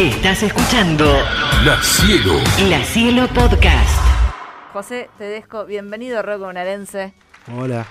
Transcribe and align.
Estás 0.00 0.42
escuchando 0.42 1.04
La 1.62 1.76
Cielo. 1.82 2.32
La 2.70 2.82
Cielo 2.82 3.28
Podcast. 3.28 3.98
José 4.72 5.10
Tedesco, 5.18 5.66
bienvenido 5.66 6.22
Rock 6.22 6.38
Bonaerense. 6.40 7.12
Hola, 7.54 7.84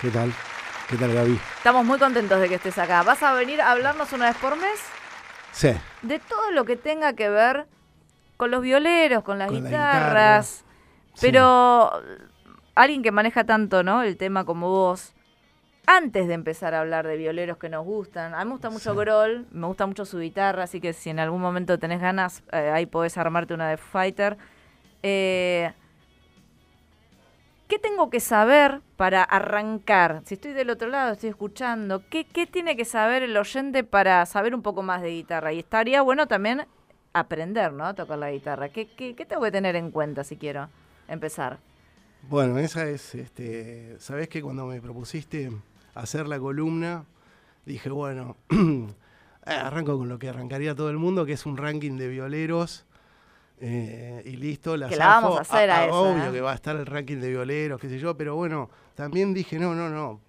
¿qué 0.00 0.10
tal? 0.10 0.32
¿Qué 0.88 0.94
tal 0.96 1.12
Gaby? 1.12 1.40
Estamos 1.56 1.84
muy 1.84 1.98
contentos 1.98 2.40
de 2.40 2.48
que 2.48 2.54
estés 2.54 2.78
acá. 2.78 3.02
¿Vas 3.02 3.20
a 3.24 3.32
venir 3.32 3.60
a 3.60 3.72
hablarnos 3.72 4.12
una 4.12 4.26
vez 4.26 4.36
por 4.36 4.56
mes? 4.58 4.78
Sí. 5.50 5.72
De 6.02 6.20
todo 6.20 6.52
lo 6.52 6.64
que 6.64 6.76
tenga 6.76 7.14
que 7.14 7.28
ver 7.28 7.66
con 8.36 8.52
los 8.52 8.62
violeros, 8.62 9.24
con 9.24 9.40
las 9.40 9.48
Con 9.48 9.64
la 9.64 9.68
guitarras. 9.70 10.62
guitarra. 10.62 11.20
Pero 11.20 11.90
alguien 12.76 13.02
que 13.02 13.10
maneja 13.10 13.42
tanto, 13.42 13.82
¿no? 13.82 14.04
El 14.04 14.16
tema 14.16 14.44
como 14.44 14.68
vos. 14.68 15.14
Antes 15.92 16.28
de 16.28 16.34
empezar 16.34 16.72
a 16.72 16.82
hablar 16.82 17.04
de 17.04 17.16
violeros 17.16 17.58
que 17.58 17.68
nos 17.68 17.84
gustan, 17.84 18.32
a 18.32 18.38
mí 18.38 18.44
me 18.44 18.52
gusta 18.52 18.70
mucho 18.70 18.92
Sí. 18.92 18.96
Grohl, 18.96 19.48
me 19.50 19.66
gusta 19.66 19.86
mucho 19.86 20.04
su 20.04 20.20
guitarra, 20.20 20.62
así 20.62 20.80
que 20.80 20.92
si 20.92 21.10
en 21.10 21.18
algún 21.18 21.40
momento 21.40 21.80
tenés 21.80 22.00
ganas, 22.00 22.44
eh, 22.52 22.70
ahí 22.72 22.86
podés 22.86 23.18
armarte 23.18 23.54
una 23.54 23.68
de 23.68 23.76
Fighter. 23.76 24.38
Eh, 25.02 25.72
¿Qué 27.66 27.80
tengo 27.80 28.08
que 28.08 28.20
saber 28.20 28.82
para 28.96 29.24
arrancar? 29.24 30.22
Si 30.26 30.34
estoy 30.34 30.52
del 30.52 30.70
otro 30.70 30.86
lado, 30.86 31.14
estoy 31.14 31.30
escuchando, 31.30 32.04
¿qué, 32.08 32.24
qué 32.24 32.46
tiene 32.46 32.76
que 32.76 32.84
saber 32.84 33.24
el 33.24 33.36
oyente 33.36 33.82
para 33.82 34.24
saber 34.26 34.54
un 34.54 34.62
poco 34.62 34.82
más 34.82 35.02
de 35.02 35.10
guitarra? 35.10 35.52
Y 35.52 35.58
estaría 35.58 36.02
bueno 36.02 36.28
también 36.28 36.66
aprender, 37.12 37.72
¿no? 37.72 37.84
A 37.86 37.94
tocar 37.94 38.16
la 38.16 38.30
guitarra. 38.30 38.68
¿Qué, 38.68 38.86
qué, 38.86 39.16
qué 39.16 39.26
tengo 39.26 39.42
que 39.42 39.50
tener 39.50 39.74
en 39.74 39.90
cuenta 39.90 40.22
si 40.22 40.36
quiero 40.36 40.68
empezar? 41.08 41.58
Bueno, 42.28 42.58
esa 42.58 42.88
es, 42.88 43.16
este, 43.16 43.96
sabes 43.98 44.28
que 44.28 44.40
cuando 44.40 44.66
me 44.66 44.80
propusiste 44.80 45.50
hacer 45.94 46.28
la 46.28 46.38
columna, 46.38 47.04
dije, 47.66 47.90
bueno, 47.90 48.36
eh, 48.50 48.86
arranco 49.46 49.96
con 49.98 50.08
lo 50.08 50.18
que 50.18 50.28
arrancaría 50.28 50.74
todo 50.74 50.90
el 50.90 50.98
mundo, 50.98 51.24
que 51.26 51.32
es 51.32 51.46
un 51.46 51.56
ranking 51.56 51.96
de 51.96 52.08
violeros. 52.08 52.86
eh, 53.60 54.22
y 54.24 54.36
listo, 54.36 54.76
la 54.76 54.88
Que 54.88 54.96
la 54.96 55.06
vamos 55.06 55.38
a 55.38 55.42
hacer 55.42 55.70
a 55.70 55.84
esa, 55.86 55.94
Obvio 55.94 56.30
¿eh? 56.30 56.32
que 56.32 56.40
va 56.40 56.52
a 56.52 56.54
estar 56.54 56.76
el 56.76 56.86
ranking 56.86 57.18
de 57.18 57.28
violeros, 57.28 57.80
qué 57.80 57.88
sé 57.88 57.98
yo, 57.98 58.16
pero 58.16 58.34
bueno, 58.36 58.70
también 58.94 59.34
dije, 59.34 59.58
no, 59.58 59.74
no, 59.74 59.90
no. 59.90 60.20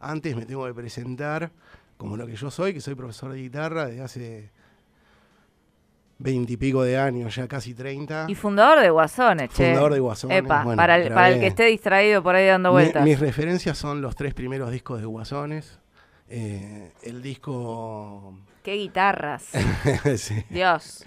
Antes 0.00 0.34
me 0.34 0.46
tengo 0.46 0.66
que 0.66 0.74
presentar 0.74 1.50
como 1.96 2.16
lo 2.16 2.26
que 2.26 2.34
yo 2.34 2.50
soy, 2.50 2.72
que 2.72 2.80
soy 2.80 2.94
profesor 2.94 3.32
de 3.32 3.38
guitarra 3.38 3.86
desde 3.86 4.02
hace 4.02 4.50
veintipico 6.22 6.82
de 6.82 6.98
años, 6.98 7.34
ya 7.34 7.48
casi 7.48 7.72
treinta. 7.74 8.26
Y 8.28 8.34
fundador 8.34 8.80
de 8.80 8.90
Guasones, 8.90 9.48
che. 9.50 9.68
Fundador 9.68 9.94
de 9.94 10.00
Guasones, 10.00 10.38
Epa, 10.38 10.64
bueno, 10.64 10.76
para, 10.76 10.96
el, 10.96 11.04
grabé- 11.06 11.14
para 11.14 11.28
el 11.30 11.40
que 11.40 11.46
esté 11.46 11.64
distraído 11.64 12.22
por 12.22 12.34
ahí 12.34 12.46
dando 12.46 12.68
Mi- 12.68 12.72
vueltas. 12.74 13.02
mis 13.04 13.18
referencias 13.18 13.78
son 13.78 14.02
los 14.02 14.14
tres 14.14 14.34
primeros 14.34 14.70
discos 14.70 15.00
de 15.00 15.06
Guasones. 15.06 15.78
Eh, 16.28 16.92
el 17.02 17.22
disco. 17.22 18.34
Qué 18.62 18.74
guitarras. 18.74 19.48
sí. 20.18 20.44
Dios. 20.50 21.02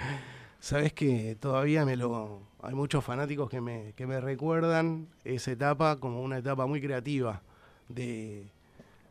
Sabes 0.59 0.93
que 0.93 1.37
todavía 1.39 1.85
me 1.85 1.95
lo. 1.95 2.41
Hay 2.61 2.73
muchos 2.73 3.03
fanáticos 3.03 3.49
que 3.49 3.61
me, 3.61 3.93
que 3.95 4.07
me 4.07 4.19
recuerdan 4.19 5.07
esa 5.25 5.51
etapa 5.51 5.97
como 5.97 6.21
una 6.21 6.37
etapa 6.39 6.65
muy 6.65 6.81
creativa 6.81 7.41
de, 7.89 8.47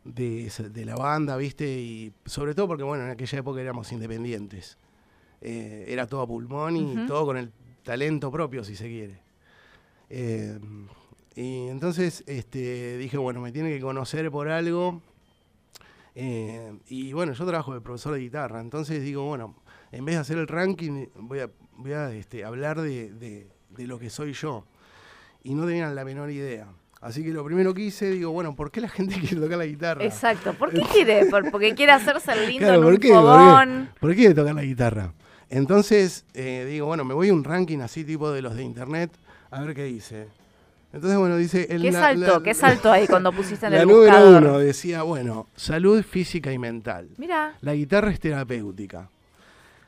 de, 0.04 0.50
de 0.70 0.84
la 0.86 0.96
banda, 0.96 1.36
¿viste? 1.36 1.66
Y 1.66 2.12
sobre 2.24 2.54
todo 2.54 2.66
porque, 2.68 2.82
bueno, 2.82 3.04
en 3.04 3.10
aquella 3.10 3.38
época 3.38 3.60
éramos 3.60 3.92
independientes. 3.92 4.78
Eh, 5.44 5.84
era 5.88 6.06
todo 6.06 6.22
a 6.22 6.26
pulmón 6.26 6.76
y 6.76 7.06
todo 7.06 7.26
con 7.26 7.36
el 7.36 7.50
talento 7.82 8.30
propio, 8.30 8.62
si 8.64 8.76
se 8.76 8.86
quiere. 8.86 9.18
Eh, 10.08 10.58
y 11.34 11.68
entonces 11.68 12.22
este, 12.26 12.96
dije, 12.98 13.16
bueno, 13.18 13.40
me 13.40 13.50
tiene 13.52 13.70
que 13.70 13.80
conocer 13.80 14.30
por 14.30 14.48
algo. 14.48 15.02
Eh, 16.14 16.72
y 16.88 17.12
bueno, 17.12 17.32
yo 17.32 17.44
trabajo 17.46 17.74
de 17.74 17.80
profesor 17.80 18.12
de 18.14 18.20
guitarra, 18.20 18.60
entonces 18.60 19.02
digo, 19.02 19.24
bueno, 19.24 19.56
en 19.92 20.04
vez 20.04 20.16
de 20.16 20.20
hacer 20.20 20.38
el 20.38 20.46
ranking, 20.46 21.06
voy 21.16 21.40
a, 21.40 21.50
voy 21.76 21.92
a 21.92 22.12
este, 22.12 22.44
hablar 22.44 22.80
de, 22.80 23.12
de- 23.12 23.48
de 23.70 23.86
lo 23.86 23.98
que 23.98 24.10
soy 24.10 24.34
yo. 24.34 24.66
Y 25.42 25.54
no 25.54 25.66
tenían 25.66 25.94
la 25.94 26.04
menor 26.04 26.30
idea. 26.30 26.68
Así 27.00 27.24
que 27.24 27.30
lo 27.30 27.44
primero 27.44 27.72
que 27.74 27.80
hice, 27.82 28.10
digo, 28.10 28.30
bueno, 28.30 28.54
¿por 28.54 28.70
qué 28.70 28.80
la 28.82 28.88
gente 28.88 29.14
quiere 29.20 29.36
tocar 29.40 29.58
la 29.58 29.66
guitarra? 29.66 30.04
Exacto. 30.04 30.52
¿Por 30.54 30.70
qué 30.72 30.82
quiere? 30.92 31.24
Por- 31.26 31.50
porque 31.50 31.74
quiere 31.74 31.92
hacerse 31.92 32.32
el 32.32 32.46
lindo 32.46 32.66
Claro, 32.66 32.74
en 32.76 32.82
¿por 32.84 32.92
un 32.92 32.98
qué? 33.00 33.08
¿Por 33.08 33.38
qué? 33.38 33.98
¿Por 34.00 34.10
qué 34.10 34.16
quiere 34.16 34.34
tocar 34.34 34.54
la 34.54 34.62
guitarra? 34.62 35.12
Entonces, 35.52 36.24
eh, 36.34 36.66
digo, 36.68 36.86
bueno, 36.86 37.04
me 37.04 37.12
voy 37.14 37.28
a 37.28 37.32
un 37.34 37.44
ranking 37.44 37.80
así 37.80 38.04
tipo 38.04 38.30
de 38.32 38.40
los 38.40 38.56
de 38.56 38.62
internet, 38.62 39.10
a 39.50 39.60
ver 39.60 39.74
qué 39.74 39.84
dice. 39.84 40.26
Entonces, 40.94 41.18
bueno, 41.18 41.36
dice... 41.36 41.66
El, 41.70 41.82
¿Qué 41.82 41.92
la- 41.92 42.00
saltó? 42.00 42.38
la- 42.38 42.42
¿Qué 42.42 42.54
saltó 42.54 42.90
ahí 42.90 43.06
cuando 43.06 43.32
pusiste 43.36 43.66
en 43.66 43.72
La 43.72 43.82
el 43.82 43.86
número 43.88 44.02
buscador? 44.12 44.42
uno 44.42 44.58
decía, 44.58 45.02
bueno, 45.02 45.46
salud 45.54 46.02
física 46.02 46.50
y 46.52 46.58
mental. 46.58 47.08
Mira, 47.18 47.54
La 47.60 47.74
guitarra 47.74 48.10
es 48.10 48.18
terapéutica. 48.18 49.08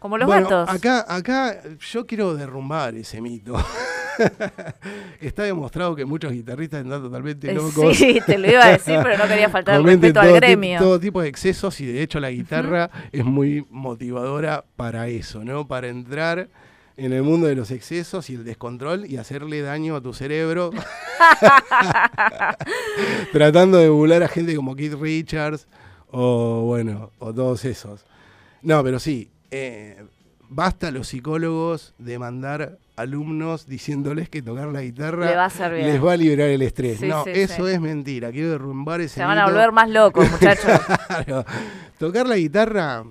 como 0.01 0.19
los 0.19 0.27
bueno, 0.27 0.49
gatos. 0.51 0.69
Acá, 0.69 1.05
acá 1.09 1.63
yo 1.81 2.07
quiero 2.07 2.35
derrumbar 2.35 2.95
ese 2.95 3.21
mito. 3.23 3.55
Está 5.21 5.43
demostrado 5.45 5.95
que 5.97 6.05
muchos 6.05 6.33
guitarristas 6.33 6.85
están 6.85 7.03
totalmente 7.03 7.51
Eh, 7.51 7.55
locos. 7.55 7.97
Sí, 7.97 8.21
te 8.27 8.39
lo 8.39 8.51
iba 8.51 8.65
a 8.65 8.73
decir, 8.73 8.99
pero 9.03 9.17
no 9.19 9.27
quería 9.29 9.49
faltar 9.49 9.77
el 9.77 9.85
respeto 9.85 10.21
al 10.21 10.33
gremio. 10.35 10.79
todo 10.79 11.01
tipo 11.01 11.23
de 11.23 11.29
excesos 11.29 11.81
y 11.81 11.87
de 11.87 12.03
hecho 12.03 12.21
la 12.21 12.31
guitarra 12.31 12.91
es 13.13 13.25
muy 13.25 13.67
motivadora 13.71 14.65
para 14.77 15.09
eso, 15.09 15.45
¿no? 15.45 15.67
Para 15.67 15.89
entrar 15.89 16.49
en 16.97 17.13
el 17.13 17.23
mundo 17.25 17.49
de 17.49 17.57
los 17.57 17.73
excesos 17.73 18.31
y 18.31 18.35
el 18.35 18.45
descontrol 18.45 19.07
y 19.11 19.17
hacerle 19.17 19.63
daño 19.63 19.97
a 19.97 20.01
tu 20.01 20.13
cerebro. 20.13 20.71
Tratando 23.33 23.79
de 23.79 23.89
burlar 23.89 24.23
a 24.23 24.29
gente 24.29 24.55
como 24.55 24.77
Keith 24.77 24.95
Richards 25.01 25.67
o 26.11 26.63
bueno, 26.67 27.11
o 27.19 27.33
todos 27.35 27.65
esos. 27.65 28.05
No, 28.63 28.83
pero 28.85 28.99
sí, 28.99 29.31
eh, 29.51 30.03
basta 30.49 30.89
a 30.89 30.91
los 30.91 31.09
psicólogos 31.09 31.95
de 31.99 32.19
mandar 32.19 32.79
alumnos 32.97 33.67
diciéndoles 33.67 34.29
que 34.29 34.41
tocar 34.43 34.69
la 34.69 34.83
guitarra 34.83 35.27
Le 35.27 35.37
va 35.37 35.45
a 35.45 35.47
hacer 35.47 35.75
bien. 35.75 35.87
les 35.87 36.05
va 36.05 36.13
a 36.13 36.17
liberar 36.17 36.49
el 36.49 36.63
estrés. 36.63 37.01
Sí, 37.01 37.09
no, 37.09 37.25
sí, 37.25 37.31
eso 37.35 37.67
sí. 37.67 37.73
es 37.73 37.81
mentira. 37.81 38.31
Quiero 38.31 38.51
derrumbar 38.51 39.01
ese 39.01 39.15
Se 39.17 39.25
van 39.25 39.39
a 39.39 39.47
volver 39.47 39.73
más 39.73 39.89
locos, 39.91 40.31
muchachos. 40.33 40.81
Claro. 41.09 41.45
Tocar 41.99 42.27
la 42.27 42.37
guitarra 42.37 43.05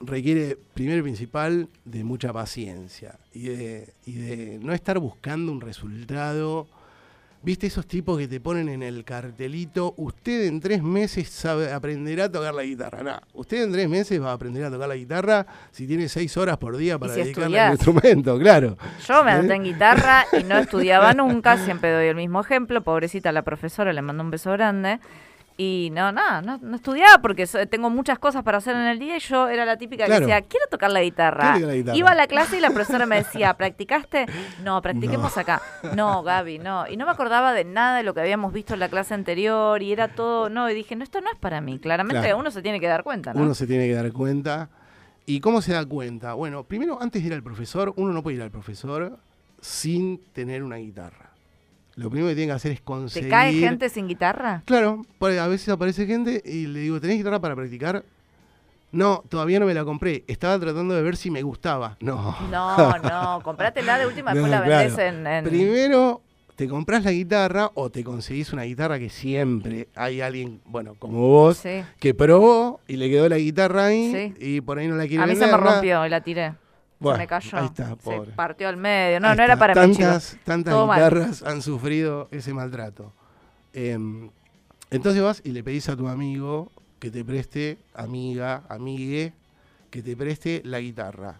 requiere, 0.00 0.58
primero 0.74 0.98
y 1.00 1.02
principal, 1.02 1.68
de 1.84 2.04
mucha 2.04 2.32
paciencia 2.32 3.18
y 3.32 3.44
de, 3.48 3.94
y 4.06 4.12
de 4.14 4.58
no 4.60 4.72
estar 4.72 4.98
buscando 4.98 5.52
un 5.52 5.60
resultado. 5.60 6.66
¿Viste 7.44 7.66
esos 7.66 7.86
tipos 7.86 8.18
que 8.18 8.26
te 8.26 8.40
ponen 8.40 8.70
en 8.70 8.82
el 8.82 9.04
cartelito? 9.04 9.92
Usted 9.98 10.46
en 10.46 10.60
tres 10.60 10.82
meses 10.82 11.28
sabe, 11.28 11.70
aprenderá 11.70 12.24
a 12.24 12.32
tocar 12.32 12.54
la 12.54 12.62
guitarra. 12.62 13.02
No, 13.02 13.20
usted 13.34 13.64
en 13.64 13.72
tres 13.72 13.86
meses 13.86 14.18
va 14.22 14.30
a 14.30 14.32
aprender 14.32 14.64
a 14.64 14.70
tocar 14.70 14.88
la 14.88 14.96
guitarra 14.96 15.46
si 15.70 15.86
tiene 15.86 16.08
seis 16.08 16.34
horas 16.38 16.56
por 16.56 16.74
día 16.78 16.98
para 16.98 17.12
si 17.12 17.20
dedicarle 17.20 17.60
al 17.60 17.72
instrumento, 17.72 18.38
claro. 18.38 18.78
Yo 19.06 19.22
me 19.22 19.32
¿Eh? 19.32 19.34
anoté 19.34 19.56
en 19.56 19.64
guitarra 19.64 20.24
y 20.32 20.42
no 20.44 20.56
estudiaba 20.56 21.12
nunca, 21.12 21.58
siempre 21.58 21.92
doy 21.92 22.06
el 22.06 22.16
mismo 22.16 22.40
ejemplo. 22.40 22.82
Pobrecita 22.82 23.30
la 23.30 23.42
profesora, 23.42 23.92
le 23.92 24.00
mando 24.00 24.24
un 24.24 24.30
beso 24.30 24.50
grande. 24.52 24.98
Y 25.56 25.90
no, 25.92 26.10
nada, 26.10 26.42
no, 26.42 26.58
no 26.60 26.74
estudiaba 26.74 27.18
porque 27.22 27.46
tengo 27.70 27.88
muchas 27.88 28.18
cosas 28.18 28.42
para 28.42 28.58
hacer 28.58 28.74
en 28.74 28.82
el 28.86 28.98
día 28.98 29.16
y 29.18 29.20
yo 29.20 29.46
era 29.46 29.64
la 29.64 29.76
típica 29.76 30.06
Claro. 30.06 30.26
que 30.26 30.32
decía, 30.32 30.48
quiero 30.48 30.66
tocar 30.68 30.90
la 30.90 31.00
guitarra. 31.00 31.56
La. 31.58 31.94
Iba 31.96 32.10
a 32.10 32.14
la 32.16 32.26
clase 32.26 32.56
y 32.56 32.60
la 32.60 32.70
profesora 32.70 33.06
me 33.06 33.16
decía, 33.16 33.54
¿practicaste? 33.54 34.26
No, 34.64 34.82
practiquemos 34.82 35.38
acá. 35.38 35.62
No, 35.94 36.24
Gaby, 36.24 36.58
no. 36.58 36.88
Y 36.88 36.96
no 36.96 37.06
me 37.06 37.12
acordaba 37.12 37.52
de 37.52 37.64
nada 37.64 37.98
de 37.98 38.02
lo 38.02 38.14
que 38.14 38.20
habíamos 38.20 38.52
visto 38.52 38.74
en 38.74 38.80
la 38.80 38.88
clase 38.88 39.14
anterior 39.14 39.80
y 39.80 39.92
era 39.92 40.08
todo, 40.08 40.48
no, 40.50 40.68
y 40.68 40.74
dije, 40.74 40.96
no, 40.96 41.04
esto 41.04 41.20
no 41.20 41.30
es 41.30 41.38
para 41.38 41.60
mí. 41.60 41.78
Claramente 41.78 42.20
Claro. 42.22 42.38
uno 42.38 42.50
se 42.50 42.60
tiene 42.60 42.80
que 42.80 42.88
dar 42.88 43.04
cuenta, 43.04 43.32
¿no? 43.32 43.40
Uno 43.40 43.54
se 43.54 43.68
tiene 43.68 43.86
que 43.86 43.94
dar 43.94 44.10
cuenta. 44.12 44.70
¿Y 45.24 45.38
cómo 45.38 45.62
se 45.62 45.72
da 45.72 45.86
cuenta? 45.86 46.34
Bueno, 46.34 46.64
primero, 46.64 47.00
antes 47.00 47.22
de 47.22 47.28
ir 47.28 47.32
al 47.34 47.44
profesor, 47.44 47.92
uno 47.96 48.12
no 48.12 48.24
puede 48.24 48.36
ir 48.38 48.42
al 48.42 48.50
profesor 48.50 49.18
sin 49.60 50.18
tener 50.32 50.64
una 50.64 50.76
guitarra. 50.76 51.30
Lo 51.96 52.10
primero 52.10 52.28
que 52.28 52.34
tiene 52.34 52.48
que 52.50 52.56
hacer 52.56 52.72
es 52.72 52.78
¿Te 52.78 52.84
conseguir... 52.84 53.30
cae 53.30 53.52
gente 53.54 53.88
sin 53.88 54.08
guitarra? 54.08 54.62
Claro, 54.64 55.02
a 55.20 55.46
veces 55.48 55.68
aparece 55.68 56.06
gente 56.06 56.42
y 56.44 56.66
le 56.66 56.80
digo, 56.80 57.00
¿tenés 57.00 57.18
guitarra 57.18 57.40
para 57.40 57.54
practicar? 57.54 58.04
No, 58.90 59.22
todavía 59.28 59.58
no 59.60 59.66
me 59.66 59.74
la 59.74 59.84
compré. 59.84 60.24
Estaba 60.28 60.58
tratando 60.58 60.94
de 60.94 61.02
ver 61.02 61.16
si 61.16 61.30
me 61.30 61.42
gustaba. 61.42 61.96
No. 62.00 62.36
No, 62.50 62.98
no, 63.02 63.40
comprátela 63.42 63.98
de 63.98 64.06
última, 64.06 64.32
después 64.32 64.50
No, 64.52 64.58
la 64.58 64.66
vendés 64.66 64.94
claro. 64.94 65.16
en, 65.18 65.26
en- 65.26 65.44
Primero 65.44 66.20
te 66.56 66.68
compras 66.68 67.02
la 67.04 67.10
guitarra 67.10 67.70
o 67.74 67.90
te 67.90 68.04
conseguís 68.04 68.52
una 68.52 68.62
guitarra 68.62 69.00
que 69.00 69.08
siempre 69.08 69.88
hay 69.96 70.20
alguien, 70.20 70.60
bueno, 70.66 70.94
como 70.98 71.18
vos, 71.18 71.56
Sí. 71.58 71.82
que 71.98 72.14
probó 72.14 72.80
y 72.86 72.96
le 72.96 73.10
quedó 73.10 73.28
la 73.28 73.38
guitarra 73.38 73.86
ahí 73.86 74.12
Sí. 74.12 74.34
y 74.38 74.60
por 74.60 74.78
ahí 74.78 74.86
no 74.86 74.94
la 74.94 75.08
quiere 75.08 75.24
A 75.24 75.26
mí 75.26 75.34
se 75.34 75.46
me 75.46 75.52
Se 77.12 78.32
partió 78.34 78.68
al 78.68 78.76
medio. 78.76 79.20
No, 79.20 79.28
Ahí 79.28 79.36
no 79.36 79.42
era 79.44 79.54
está. 79.54 79.66
para 79.74 79.86
mí, 79.86 79.94
tantas. 79.96 80.36
Tantas 80.44 80.72
Todo 80.74 80.86
mal. 80.86 80.98
guitarras 80.98 81.42
han 81.42 81.62
sufrido 81.62 82.28
ese 82.30 82.52
maltrato. 82.54 83.12
Em, 83.72 84.30
entonces 84.90 85.22
vas 85.22 85.40
y 85.44 85.50
le 85.52 85.62
pedís 85.64 85.88
a 85.88 85.96
tu 85.96 86.08
amigo 86.08 86.70
que 86.98 87.10
te 87.10 87.24
preste, 87.24 87.78
amiga, 87.94 88.62
amigue, 88.68 89.32
que 89.90 90.02
te 90.02 90.16
preste 90.16 90.62
la 90.64 90.80
guitarra. 90.80 91.36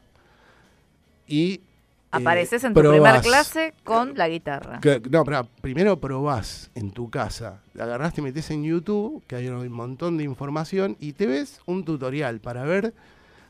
Y 1.26 1.54
eh, 1.54 1.60
Apareces 2.10 2.62
en 2.64 2.74
tu 2.74 2.80
primera 2.80 3.02
probás. 3.02 3.22
clase 3.22 3.74
con 3.82 4.16
la 4.16 4.28
guitarra. 4.28 4.78
Que- 4.80 5.00
no, 5.10 5.24
pero 5.24 5.48
primero 5.60 5.98
probás 5.98 6.70
en 6.74 6.90
tu 6.92 7.10
casa. 7.10 7.60
La 7.72 7.84
agarrás, 7.84 8.14
te 8.14 8.22
metes 8.22 8.50
en 8.50 8.62
YouTube, 8.64 9.22
que 9.26 9.36
hay 9.36 9.48
un 9.48 9.68
montón 9.72 10.16
de 10.16 10.24
información, 10.24 10.96
y 11.00 11.12
te 11.14 11.26
ves 11.26 11.60
un 11.66 11.84
tutorial 11.84 12.40
para 12.40 12.62
ver 12.64 12.92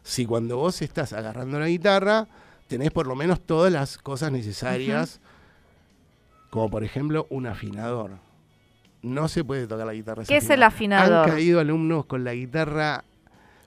si 0.05 0.27
cuando 0.27 0.59
vos 0.59 0.83
estás 0.83 1.13
agarrando 1.15 1.59
la 1.59 1.67
guitarra, 1.67 2.29
tenés 2.69 2.91
por 2.91 3.07
lo 3.07 3.17
menos 3.17 3.41
todas 3.41 3.73
las 3.73 3.99
cosas 3.99 4.31
necesarias, 4.31 5.19
como 6.51 6.71
por 6.71 6.85
ejemplo 6.85 7.27
un 7.31 7.47
afinador. 7.47 8.13
No 9.03 9.29
se 9.29 9.43
puede 9.45 9.67
tocar 9.67 9.87
la 9.87 9.95
guitarra. 9.95 10.25
¿Qué 10.25 10.37
es 10.37 10.49
el 10.51 10.63
afinador? 10.63 11.29
Han 11.29 11.35
caído 11.35 11.59
alumnos 11.59 12.07
con 12.07 12.23
la 12.23 12.35
guitarra. 12.35 13.03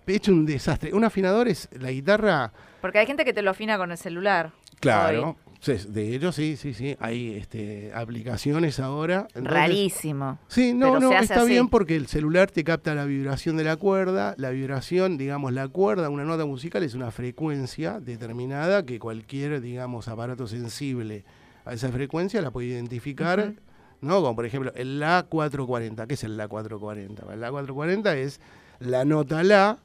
He 0.05 0.15
hecho 0.15 0.31
un 0.31 0.45
desastre. 0.45 0.93
Un 0.93 1.03
afinador 1.03 1.47
es 1.47 1.69
la 1.71 1.91
guitarra. 1.91 2.51
Porque 2.81 2.99
hay 2.99 3.05
gente 3.05 3.25
que 3.25 3.33
te 3.33 3.41
lo 3.41 3.51
afina 3.51 3.77
con 3.77 3.91
el 3.91 3.97
celular. 3.97 4.51
Claro. 4.79 5.35
De 5.67 6.15
hecho, 6.15 6.31
sí, 6.31 6.55
sí, 6.55 6.73
sí. 6.73 6.95
Hay 6.99 7.35
este, 7.35 7.91
aplicaciones 7.93 8.79
ahora. 8.79 9.27
Entonces- 9.35 9.51
Rarísimo. 9.53 10.39
Sí, 10.47 10.73
no, 10.73 10.99
no, 10.99 11.11
está 11.11 11.41
así. 11.41 11.49
bien 11.49 11.67
porque 11.69 11.95
el 11.95 12.07
celular 12.07 12.49
te 12.51 12.63
capta 12.63 12.95
la 12.95 13.05
vibración 13.05 13.57
de 13.57 13.63
la 13.63 13.75
cuerda. 13.75 14.33
La 14.37 14.49
vibración, 14.51 15.17
digamos, 15.17 15.53
la 15.53 15.67
cuerda, 15.67 16.09
una 16.09 16.23
nota 16.23 16.45
musical 16.45 16.83
es 16.83 16.93
una 16.93 17.11
frecuencia 17.11 17.99
determinada 17.99 18.85
que 18.85 18.99
cualquier, 18.99 19.61
digamos, 19.61 20.07
aparato 20.07 20.47
sensible 20.47 21.25
a 21.65 21.73
esa 21.73 21.89
frecuencia 21.89 22.41
la 22.41 22.51
puede 22.51 22.67
identificar. 22.67 23.53
¿no? 23.99 24.21
Como 24.21 24.35
por 24.35 24.45
ejemplo 24.45 24.71
el 24.75 24.99
La 24.99 25.25
440. 25.27 26.07
¿Qué 26.07 26.13
es 26.13 26.23
el 26.23 26.37
La 26.37 26.47
440? 26.47 27.33
El 27.33 27.41
La 27.41 27.49
440 27.49 28.15
es 28.15 28.39
la 28.79 29.05
nota 29.05 29.43
La 29.43 29.79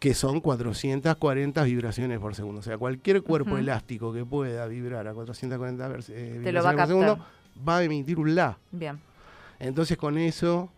que 0.00 0.14
son 0.14 0.40
440 0.40 1.62
vibraciones 1.62 2.18
por 2.18 2.34
segundo. 2.34 2.58
O 2.60 2.62
sea, 2.62 2.76
cualquier 2.78 3.22
cuerpo 3.22 3.50
elástico 3.60 4.12
que 4.12 4.24
pueda 4.24 4.66
vibrar 4.66 5.06
a 5.06 5.14
440 5.14 5.88
vers- 5.88 6.08
eh, 6.10 6.40
va 6.42 6.70
a 6.70 6.72
vibraciones 6.72 6.76
por 6.76 6.86
segundo 6.88 7.26
va 7.68 7.76
a 7.76 7.84
emitir 7.84 8.18
un 8.18 8.34
La. 8.34 8.58
Bien. 8.72 8.98
Entonces 9.58 9.96
con 9.98 10.16
eso 10.18 10.70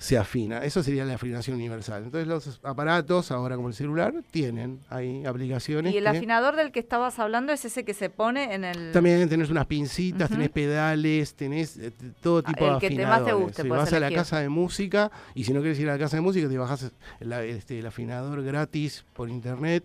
se 0.00 0.16
afina. 0.16 0.64
Eso 0.64 0.82
sería 0.82 1.04
la 1.04 1.14
afinación 1.14 1.56
universal. 1.56 2.04
Entonces 2.04 2.26
los 2.26 2.58
aparatos, 2.62 3.30
ahora 3.30 3.56
como 3.56 3.68
el 3.68 3.74
celular, 3.74 4.14
tienen 4.30 4.80
ahí 4.88 5.26
aplicaciones. 5.26 5.92
Y 5.92 5.98
el 5.98 6.04
que 6.04 6.08
afinador 6.08 6.56
del 6.56 6.72
que 6.72 6.80
estabas 6.80 7.18
hablando 7.18 7.52
es 7.52 7.66
ese 7.66 7.84
que 7.84 7.92
se 7.92 8.08
pone 8.08 8.54
en 8.54 8.64
el... 8.64 8.92
También 8.92 9.28
tenés 9.28 9.50
unas 9.50 9.66
pincitas, 9.66 10.30
Ujú. 10.30 10.38
tenés 10.38 10.50
pedales, 10.52 11.34
tenés 11.34 11.76
eh, 11.76 11.92
todo 12.22 12.42
tipo 12.42 12.66
el 12.66 12.74
de 12.74 12.78
que 12.80 12.88
te 12.88 12.94
afinadores. 12.94 13.20
más 13.20 13.26
te 13.26 13.32
guste, 13.34 13.62
Si 13.62 13.68
vas 13.68 13.92
a 13.92 14.00
la 14.00 14.10
casa 14.10 14.40
de 14.40 14.48
música 14.48 15.10
y 15.34 15.44
si 15.44 15.52
no 15.52 15.60
quieres 15.60 15.78
ir 15.78 15.90
a 15.90 15.92
la 15.92 15.98
casa 15.98 16.16
de 16.16 16.22
música, 16.22 16.48
te 16.48 16.56
bajas 16.56 16.90
este, 17.20 17.78
el 17.80 17.86
afinador 17.86 18.42
gratis 18.42 19.04
por 19.12 19.28
internet 19.28 19.84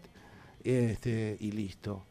este, 0.63 1.35
y 1.41 1.51
listo. 1.51 2.05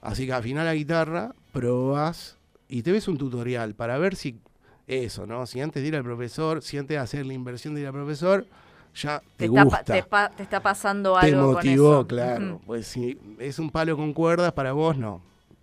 Así 0.00 0.24
que 0.26 0.34
afinar 0.34 0.66
la 0.66 0.74
guitarra, 0.74 1.34
probás 1.52 2.36
y 2.68 2.82
te 2.82 2.92
ves 2.92 3.08
un 3.08 3.18
tutorial 3.18 3.74
para 3.74 3.98
ver 3.98 4.14
si 4.14 4.38
eso, 4.86 5.26
¿no? 5.26 5.46
Si 5.46 5.60
antes 5.60 5.82
de 5.82 5.88
ir 5.88 5.96
al 5.96 6.04
profesor, 6.04 6.62
si 6.62 6.78
antes 6.78 6.94
de 6.96 6.98
hacer 6.98 7.24
la 7.26 7.32
inversión 7.34 7.74
de 7.74 7.82
ir 7.82 7.86
al 7.86 7.92
profesor, 7.92 8.46
ya 8.94 9.20
te, 9.36 9.44
te, 9.44 9.48
gusta 9.48 9.70
pa- 9.70 9.82
te 9.84 10.02
pa- 10.02 10.28
te 10.30 10.42
está 10.42 10.60
pasando 10.60 11.18
te 11.18 11.26
algo 11.26 11.52
motivó, 11.52 11.88
con 11.88 11.98
eso. 12.02 12.06
claro. 12.06 12.60
Pues 12.66 12.86
si 12.86 13.18
es 13.38 13.58
un 13.58 13.70
palo 13.70 13.96
con 13.96 14.12
cuerdas, 14.12 14.52
para 14.52 14.72
vos 14.72 14.96
no. 14.96 15.20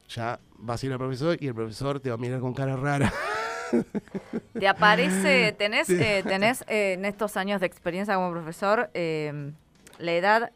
Ya 0.09 0.39
vas 0.57 0.83
a 0.83 0.85
ir 0.85 0.91
al 0.91 0.97
profesor 0.97 1.37
y 1.39 1.47
el 1.47 1.55
profesor 1.55 1.99
te 1.99 2.09
va 2.09 2.15
a 2.15 2.17
mirar 2.17 2.39
con 2.41 2.53
cara 2.53 2.75
rara. 2.75 3.11
¿Te 4.59 4.67
aparece, 4.67 5.53
tenés, 5.57 5.89
eh, 5.89 6.23
tenés 6.27 6.61
eh, 6.67 6.93
en 6.93 7.05
estos 7.05 7.37
años 7.37 7.61
de 7.61 7.67
experiencia 7.67 8.15
como 8.15 8.31
profesor, 8.31 8.89
eh, 8.93 9.53
la 9.97 10.11
edad 10.11 10.51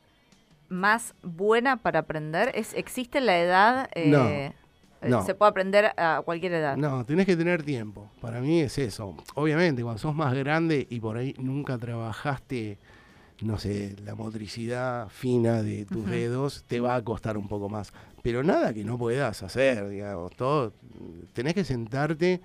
más 0.69 1.13
buena 1.23 1.77
para 1.77 1.99
aprender? 1.99 2.51
¿Es, 2.55 2.73
¿Existe 2.73 3.21
la 3.21 3.39
edad? 3.39 3.89
No, 3.95 4.25
eh, 4.25 4.51
no. 5.09 5.25
Se 5.25 5.35
puede 5.35 5.49
aprender 5.49 5.91
a 5.97 6.21
cualquier 6.23 6.53
edad. 6.53 6.77
No, 6.77 7.05
tenés 7.05 7.25
que 7.25 7.35
tener 7.35 7.63
tiempo. 7.63 8.09
Para 8.21 8.41
mí 8.41 8.61
es 8.61 8.77
eso. 8.77 9.15
Obviamente, 9.35 9.83
cuando 9.83 9.99
sos 9.99 10.15
más 10.15 10.33
grande 10.33 10.87
y 10.89 10.99
por 10.99 11.17
ahí 11.17 11.33
nunca 11.37 11.77
trabajaste, 11.77 12.77
no 13.41 13.57
sé, 13.57 13.95
la 14.03 14.15
motricidad 14.15 15.09
fina 15.09 15.61
de 15.61 15.85
tus 15.85 16.05
dedos, 16.09 16.63
te 16.67 16.79
va 16.79 16.95
a 16.95 17.01
costar 17.03 17.37
un 17.37 17.47
poco 17.47 17.69
más. 17.69 17.93
Pero 18.21 18.43
nada 18.43 18.73
que 18.73 18.83
no 18.83 18.97
puedas 18.97 19.43
hacer, 19.43 19.89
digamos. 19.89 20.35
Todo, 20.35 20.73
tenés 21.33 21.53
que 21.53 21.63
sentarte 21.63 22.41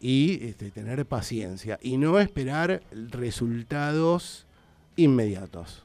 y 0.00 0.46
este, 0.46 0.70
tener 0.70 1.04
paciencia 1.06 1.78
y 1.82 1.96
no 1.96 2.18
esperar 2.18 2.82
resultados 2.92 4.46
inmediatos. 4.96 5.84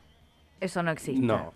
Eso 0.60 0.84
no 0.84 0.92
existe. 0.92 1.26
No. 1.26 1.54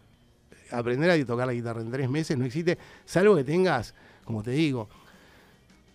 Aprender 0.71 1.09
a 1.09 1.25
tocar 1.25 1.47
la 1.47 1.53
guitarra 1.53 1.81
en 1.81 1.91
tres 1.91 2.09
meses 2.09 2.37
no 2.37 2.45
existe, 2.45 2.77
salvo 3.05 3.35
que 3.37 3.43
tengas, 3.43 3.93
como 4.27 4.43
te 4.43 4.51
digo, 4.51 4.87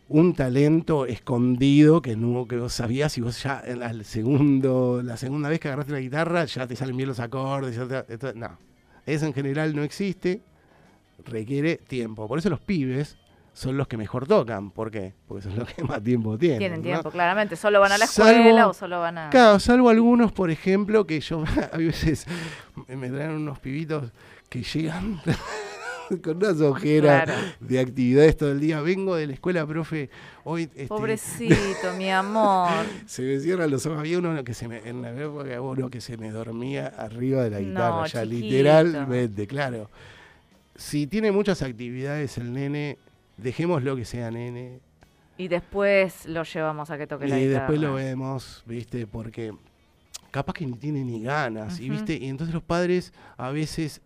un 0.08 0.34
talento 0.34 1.06
escondido 1.06 2.02
que 2.02 2.16
no 2.16 2.46
que 2.48 2.56
vos 2.58 2.72
sabías 2.72 3.16
y 3.16 3.20
vos 3.20 3.40
ya 3.42 3.60
el 3.60 4.04
segundo, 4.04 5.00
la 5.04 5.16
segunda 5.16 5.48
vez 5.48 5.60
que 5.60 5.68
agarraste 5.68 5.92
la 5.92 6.00
guitarra 6.00 6.44
ya 6.44 6.66
te 6.66 6.74
salen 6.76 6.96
bien 6.96 7.08
los 7.08 7.20
acordes. 7.20 7.76
ya 7.76 7.86
te- 7.86 8.12
esto- 8.14 8.32
no. 8.34 8.58
Eso 9.06 9.26
en 9.26 9.32
general 9.32 9.74
no 9.74 9.82
existe, 9.82 10.42
requiere 11.24 11.76
tiempo. 11.76 12.26
Por 12.28 12.38
eso 12.38 12.50
los 12.50 12.60
pibes 12.60 13.16
son 13.54 13.76
los 13.76 13.86
que 13.88 13.96
mejor 13.96 14.26
tocan. 14.26 14.70
¿Por 14.70 14.90
qué? 14.90 15.14
Porque 15.26 15.42
son 15.44 15.56
los 15.58 15.68
que 15.68 15.82
más 15.84 16.02
tiempo 16.02 16.36
tienen. 16.38 16.58
Tienen 16.58 16.78
¿no? 16.80 16.84
tiempo, 16.84 17.10
claramente. 17.10 17.56
Solo 17.56 17.80
van 17.80 17.92
a 17.92 17.98
la 17.98 18.06
Salvo- 18.06 18.30
escuela 18.30 18.68
o 18.68 18.72
solo 18.74 19.00
van 19.00 19.18
a... 19.18 19.30
Claro, 19.30 19.58
salvo 19.60 19.88
algunos, 19.88 20.32
por 20.32 20.50
ejemplo, 20.50 21.06
que 21.06 21.20
yo 21.20 21.42
a 21.72 21.76
veces 21.78 22.26
me 22.88 23.08
traen 23.08 23.30
unos 23.32 23.58
pibitos 23.60 24.12
que 24.48 24.62
llegan 24.62 25.20
con 26.22 26.36
unas 26.38 26.60
ojeras 26.60 27.24
Claro. 27.24 27.40
de 27.60 27.80
actividades 27.80 28.36
todo 28.36 28.52
el 28.52 28.60
día. 28.60 28.80
Vengo 28.80 29.16
de 29.16 29.26
la 29.26 29.32
escuela, 29.34 29.66
profe, 29.66 30.10
hoy 30.44 30.62
este, 30.64 30.86
Pobrecito, 30.86 31.92
mi 31.96 32.10
amor. 32.10 32.70
se 33.06 33.22
me 33.22 33.38
cierran 33.40 33.70
los 33.70 33.86
ojos. 33.86 33.98
Había 34.00 34.18
uno 34.18 34.42
que 34.44 34.54
se 34.54 34.68
me, 34.68 34.78
en 34.88 35.02
la 35.02 35.10
época 35.10 35.60
uno 35.60 35.88
que 35.90 36.00
se 36.00 36.16
me 36.16 36.30
dormía 36.30 36.86
arriba 36.88 37.44
de 37.44 37.50
la 37.50 37.60
guitarra, 37.60 37.88
No, 37.90 38.06
ya 38.06 38.22
chiquito. 38.24 38.46
literalmente, 38.46 39.46
claro. 39.46 39.90
Si 40.76 41.06
tiene 41.06 41.30
muchas 41.32 41.62
actividades 41.62 42.38
el 42.38 42.52
nene, 42.52 42.98
dejémoslo 43.36 43.94
que 43.96 44.04
sea 44.04 44.30
nene, 44.30 44.80
Y 45.38 45.48
después 45.48 46.26
lo 46.26 46.42
llevamos 46.44 46.90
a 46.90 46.98
que 46.98 47.06
toque 47.06 47.26
la 47.28 47.38
y 47.38 47.46
guitarra. 47.46 47.60
después 47.66 47.80
lo 47.80 47.94
vemos, 47.94 48.62
¿viste? 48.66 49.06
Porque 49.06 49.52
capaz 50.30 50.54
que 50.54 50.66
ni 50.66 50.72
tiene 50.74 51.04
ni 51.04 51.22
ganas, 51.22 51.78
y. 51.80 51.90
¿viste? 51.90 52.14
Y 52.16 52.28
entonces 52.28 52.54
los 52.54 52.62
padres 52.62 53.12
a 53.36 53.50
veces 53.50 54.00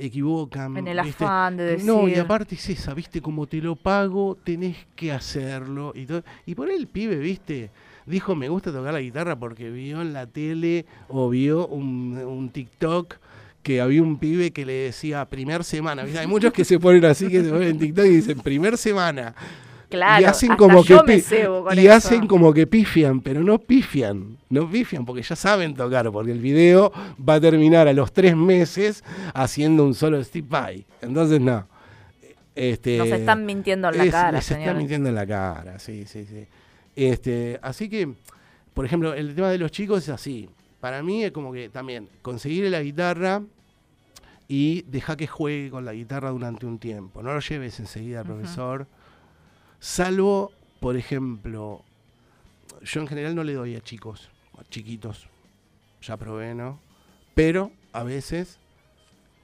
equivocan. 0.00 0.76
En 0.76 0.88
el 0.88 1.00
¿viste? 1.02 1.24
afán 1.24 1.56
de 1.56 1.64
decir... 1.64 1.86
No, 1.86 2.08
y 2.08 2.14
aparte 2.14 2.54
es 2.54 2.68
esa, 2.70 2.94
¿viste? 2.94 3.20
Como 3.20 3.46
te 3.46 3.58
lo 3.58 3.76
pago, 3.76 4.36
tenés 4.42 4.76
que 4.96 5.12
hacerlo. 5.12 5.92
Y, 5.94 6.06
todo. 6.06 6.22
y 6.46 6.54
por 6.54 6.68
ahí 6.68 6.76
el 6.76 6.86
pibe, 6.86 7.16
¿viste? 7.16 7.70
Dijo, 8.06 8.34
me 8.34 8.48
gusta 8.48 8.72
tocar 8.72 8.92
la 8.92 9.00
guitarra 9.00 9.38
porque 9.38 9.70
vio 9.70 10.00
en 10.00 10.12
la 10.12 10.26
tele 10.26 10.86
o 11.08 11.28
vio 11.28 11.66
un, 11.68 12.18
un 12.18 12.50
TikTok 12.50 13.16
que 13.62 13.80
había 13.80 14.02
un 14.02 14.18
pibe 14.18 14.52
que 14.52 14.64
le 14.64 14.72
decía 14.72 15.24
primer 15.26 15.64
semana. 15.64 16.02
¿viste? 16.02 16.18
Hay 16.18 16.26
muchos 16.26 16.52
que 16.52 16.64
se 16.64 16.80
ponen 16.80 17.04
así, 17.04 17.28
que 17.28 17.44
se 17.44 17.50
ponen 17.50 17.68
en 17.68 17.78
TikTok 17.78 18.06
y 18.06 18.16
dicen 18.16 18.40
primer 18.40 18.78
semana 18.78 19.34
Claro, 19.90 20.22
y 20.22 20.24
hacen 20.24 20.54
como 20.56 20.84
que 20.84 20.94
y 21.74 21.80
eso. 21.86 21.92
hacen 21.92 22.26
como 22.28 22.52
que 22.54 22.66
pifian, 22.66 23.20
pero 23.20 23.42
no 23.42 23.58
pifian, 23.58 24.38
no 24.48 24.70
pifian 24.70 25.04
porque 25.04 25.22
ya 25.22 25.34
saben 25.34 25.74
tocar, 25.74 26.10
porque 26.12 26.30
el 26.30 26.38
video 26.38 26.92
va 27.28 27.34
a 27.34 27.40
terminar 27.40 27.88
a 27.88 27.92
los 27.92 28.12
tres 28.12 28.36
meses 28.36 29.02
haciendo 29.34 29.84
un 29.84 29.94
solo 29.94 30.22
Steve 30.22 30.46
Vai. 30.48 30.86
Entonces 31.02 31.40
no. 31.40 31.66
Este, 32.54 32.98
Nos 32.98 33.08
están 33.08 33.44
mintiendo 33.46 33.88
en 33.88 33.98
la 33.98 34.04
es- 34.04 34.10
cara, 34.12 34.32
les 34.32 34.50
están 34.50 34.76
mintiendo 34.76 35.08
en 35.08 35.14
la 35.14 35.26
cara, 35.26 35.78
sí, 35.78 36.04
sí, 36.06 36.24
sí. 36.24 36.46
Este, 36.94 37.58
así 37.62 37.88
que, 37.88 38.12
por 38.74 38.84
ejemplo, 38.84 39.12
el 39.14 39.34
tema 39.34 39.50
de 39.50 39.58
los 39.58 39.70
chicos 39.70 40.02
es 40.04 40.08
así. 40.08 40.48
Para 40.80 41.02
mí 41.02 41.24
es 41.24 41.32
como 41.32 41.52
que 41.52 41.68
también 41.68 42.08
conseguir 42.22 42.70
la 42.70 42.80
guitarra 42.82 43.42
y 44.48 44.82
deja 44.82 45.16
que 45.16 45.26
juegue 45.26 45.70
con 45.70 45.84
la 45.84 45.92
guitarra 45.92 46.30
durante 46.30 46.66
un 46.66 46.78
tiempo. 46.78 47.22
No 47.22 47.32
lo 47.34 47.40
lleves 47.40 47.78
enseguida 47.80 48.20
al 48.20 48.26
profesor. 48.26 48.86
Salvo, 49.80 50.52
por 50.78 50.96
ejemplo, 50.96 51.82
yo 52.82 53.00
en 53.00 53.06
general 53.06 53.34
no 53.34 53.42
le 53.44 53.54
doy 53.54 53.76
a 53.76 53.80
chicos, 53.80 54.28
a 54.58 54.64
chiquitos. 54.68 55.26
Ya 56.02 56.16
probé, 56.16 56.54
¿no? 56.54 56.78
Pero 57.34 57.72
a 57.92 58.02
veces 58.02 58.58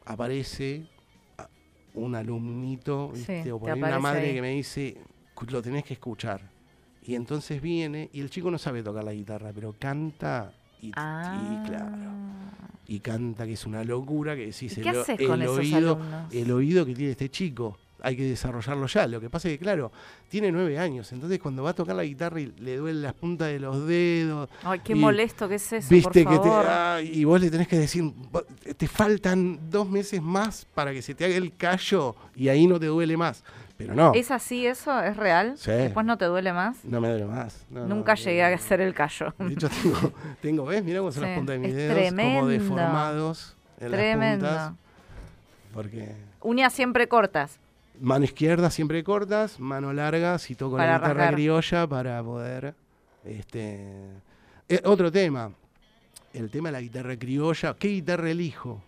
aparece 0.05 0.87
un 1.95 2.15
alumnito, 2.15 3.11
Sí, 3.15 3.21
¿viste? 3.33 3.53
o 3.53 3.59
por 3.59 3.71
ahí 3.71 3.79
una 3.79 3.99
madre 3.99 4.29
ahí. 4.29 4.35
que 4.35 4.43
me 4.43 4.51
dice, 4.51 4.99
"Cu- 5.35 5.47
lo 5.51 5.63
tenés 5.63 5.85
que 5.85 5.95
escuchar. 5.95 6.41
Y 7.03 7.15
entonces 7.15 7.63
viene, 7.63 8.11
y 8.13 8.21
el 8.21 8.29
chico 8.31 8.51
no 8.51 8.59
sabe 8.59 8.83
tocar 8.83 9.05
la 9.05 9.13
guitarra, 9.13 9.53
pero 9.55 9.75
canta 9.79 10.53
y, 10.83 10.93
Ah. 10.97 11.63
y 11.65 11.69
claro, 11.69 11.97
y 12.87 13.01
canta 13.01 13.47
que 13.47 13.53
es 13.55 13.65
una 13.65 13.83
locura, 13.85 14.35
que 14.37 14.47
decís, 14.47 14.77
¿Y 14.77 14.81
el, 14.81 14.83
qué 14.91 14.97
o- 14.99 15.01
haces 15.01 15.19
el 15.21 15.27
con 15.27 15.41
esos 15.41 15.59
oído, 15.59 15.93
alumnos? 15.95 16.35
el 16.35 16.51
oído 16.53 16.85
que 16.85 16.95
tiene 16.95 17.13
este 17.13 17.31
chico. 17.31 17.79
Hay 18.07 18.17
que 18.17 18.23
desarrollarlo 18.23 18.87
ya. 18.87 19.07
Lo 19.09 19.21
que 19.21 19.29
pasa 19.29 19.49
es 19.49 19.55
que, 19.55 19.59
claro, 19.59 19.91
tiene 20.29 20.53
nueve 20.53 20.79
años. 20.79 21.11
Entonces, 21.13 21.41
cuando 21.41 21.65
va 21.65 21.71
a 21.71 21.75
tocar 21.75 21.97
la 21.97 22.05
guitarra 22.05 22.41
y 22.41 22.53
le 22.59 22.77
duelen 22.77 23.03
las 23.03 23.15
puntas 23.15 23.49
de 23.49 23.59
los 23.59 23.85
dedos, 23.87 24.49
Ay, 24.63 24.79
qué 24.85 24.93
y 24.93 24.95
molesto 24.95 25.49
que 25.49 25.57
es 25.57 25.73
eso, 25.73 25.89
viste 25.91 26.23
por 26.23 26.33
que 26.33 26.39
te. 26.39 26.49
ah, 26.49 27.01
y 27.03 27.25
vos 27.25 27.41
le 27.41 27.51
tenés 27.51 27.67
que 27.67 27.79
decir, 27.79 28.05
"Vo- 28.05 28.45
te 28.77 28.87
faltan 28.87 29.59
dos 29.71 29.89
meses 29.89 30.23
más 30.23 30.67
para 30.73 30.93
que 30.93 31.03
se 31.03 31.15
te 31.17 31.25
haga 31.25 31.35
el 31.35 31.57
callo 31.57 32.15
y 32.37 32.49
ahí 32.49 32.69
no 32.69 32.79
te 32.79 32.87
duele 32.87 33.17
más. 33.17 33.43
Pero 33.77 33.93
no, 33.95 34.13
¿Es 34.15 34.31
así 34.31 34.67
eso? 34.67 35.03
¿Es 35.03 35.17
real? 35.17 35.55
Sí. 35.59 35.71
¿Después 35.73 36.07
no 36.07 36.17
te 36.17 36.25
duele 36.27 36.53
más? 36.53 36.83
no 36.85 37.01
me 37.01 37.09
duele 37.11 37.27
más. 37.27 37.67
No, 37.71 37.87
Nunca 37.87 38.15
no, 38.15 38.21
llegué 38.21 38.45
a 38.45 38.55
hacer 38.55 38.81
el 38.81 38.95
callo. 38.95 39.35
De 39.39 39.53
hecho, 39.53 39.69
tengo, 39.83 40.13
tengo 40.41 40.65
¿ves? 40.65 40.83
Mirá 40.85 41.01
cómo 41.01 41.11
son 41.13 41.25
Sí, 41.25 41.29
las 41.29 41.39
puntas 41.39 41.53
de 41.55 41.59
mis 41.59 41.71
es 41.71 41.77
dedos, 41.77 41.95
como 41.97 42.07
tremendo. 42.17 42.47
deformados 42.47 43.57
en 43.81 43.91
las 43.91 43.99
Tremendo. 44.01 44.47
puntas. 44.47 44.73
porque 45.75 46.15
Uñas 46.41 46.73
siempre 46.73 47.09
cortas. 47.09 47.59
Mano 48.01 48.25
izquierda 48.25 48.71
siempre 48.71 49.03
cortas, 49.05 49.59
mano 49.61 49.93
larga 49.93 50.39
si 50.39 50.55
toco 50.55 50.77
Para 50.77 50.93
la 50.93 50.99
guitarra 50.99 51.15
rasgar. 51.15 51.35
criolla 51.35 51.87
para 51.87 52.23
poder... 52.23 52.75
Este, 53.25 53.85
eh, 54.69 54.81
otro 54.85 55.11
tema, 55.11 55.51
el 56.33 56.51
tema 56.51 56.69
de 56.69 56.73
la 56.73 56.81
guitarra 56.81 57.17
criolla, 57.17 57.75
¿qué 57.79 57.89
guitarra 57.89 58.31
elijo? 58.31 58.83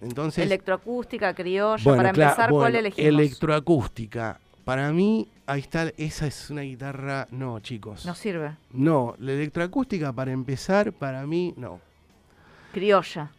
Entonces, 0.00 0.44
Electroacústica, 0.44 1.34
criolla. 1.34 1.82
bueno, 1.82 1.98
para 2.02 2.12
claro, 2.12 2.30
empezar, 2.30 2.50
¿cuál 2.50 2.76
elegimos? 2.76 3.08
Electroacústica. 3.08 4.40
Para 4.64 4.92
mí, 4.92 5.28
ahí 5.46 5.60
está, 5.60 5.90
esa 5.96 6.26
es 6.26 6.50
una 6.50 6.60
guitarra, 6.60 7.26
no 7.30 7.58
chicos. 7.60 8.04
No 8.04 8.14
sirve. 8.14 8.56
No, 8.70 9.14
la 9.18 9.32
electroacústica 9.32 10.12
para 10.12 10.30
empezar, 10.30 10.92
para 10.92 11.26
mí, 11.26 11.54
no. 11.56 11.80
Criolla. 12.72 13.32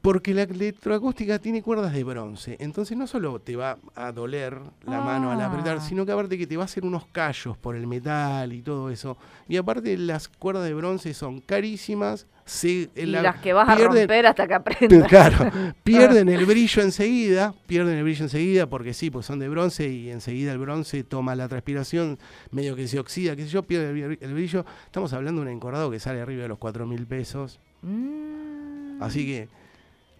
Porque 0.00 0.32
la 0.32 0.42
electroacústica 0.44 1.40
tiene 1.40 1.60
cuerdas 1.60 1.92
de 1.92 2.04
bronce, 2.04 2.56
entonces 2.60 2.96
no 2.96 3.08
solo 3.08 3.40
te 3.40 3.56
va 3.56 3.76
a 3.96 4.12
doler 4.12 4.56
la 4.86 5.00
mano 5.00 5.32
al 5.32 5.40
apretar, 5.40 5.78
Ah. 5.78 5.80
sino 5.80 6.06
que 6.06 6.12
aparte 6.12 6.38
que 6.38 6.46
te 6.46 6.56
va 6.56 6.62
a 6.62 6.66
hacer 6.66 6.84
unos 6.84 7.06
callos 7.06 7.56
por 7.58 7.74
el 7.74 7.86
metal 7.88 8.52
y 8.52 8.62
todo 8.62 8.90
eso. 8.90 9.18
Y 9.48 9.56
aparte 9.56 9.98
las 9.98 10.28
cuerdas 10.28 10.64
de 10.64 10.74
bronce 10.74 11.14
son 11.14 11.40
carísimas, 11.40 12.26
se, 12.44 12.88
Y 12.94 13.06
la- 13.06 13.22
las 13.22 13.40
que 13.40 13.52
vas 13.52 13.68
a 13.68 13.76
pierden- 13.76 14.02
romper 14.02 14.26
hasta 14.26 14.46
que 14.46 14.54
aprendas. 14.54 15.08
Claro, 15.08 15.36
pierden 15.84 16.28
el 16.28 16.46
brillo 16.46 16.80
enseguida, 16.80 17.52
pierden 17.66 17.98
el 17.98 18.04
brillo 18.04 18.24
enseguida 18.24 18.66
porque 18.66 18.94
sí, 18.94 19.10
pues 19.10 19.26
son 19.26 19.40
de 19.40 19.48
bronce 19.48 19.88
y 19.88 20.10
enseguida 20.10 20.52
el 20.52 20.58
bronce 20.58 21.02
toma 21.02 21.34
la 21.34 21.48
transpiración, 21.48 22.18
medio 22.52 22.76
que 22.76 22.86
se 22.86 23.00
oxida, 23.00 23.34
qué 23.34 23.42
sé 23.42 23.48
yo, 23.48 23.64
pierde 23.64 24.16
el 24.20 24.32
brillo. 24.34 24.64
Estamos 24.86 25.12
hablando 25.12 25.42
de 25.42 25.48
un 25.48 25.52
encordado 25.54 25.90
que 25.90 25.98
sale 25.98 26.20
arriba 26.20 26.42
de 26.42 26.48
los 26.48 26.58
4 26.58 26.86
mil 26.86 27.04
pesos. 27.06 27.58
Mm. 27.82 29.02
Así 29.02 29.26
que, 29.26 29.48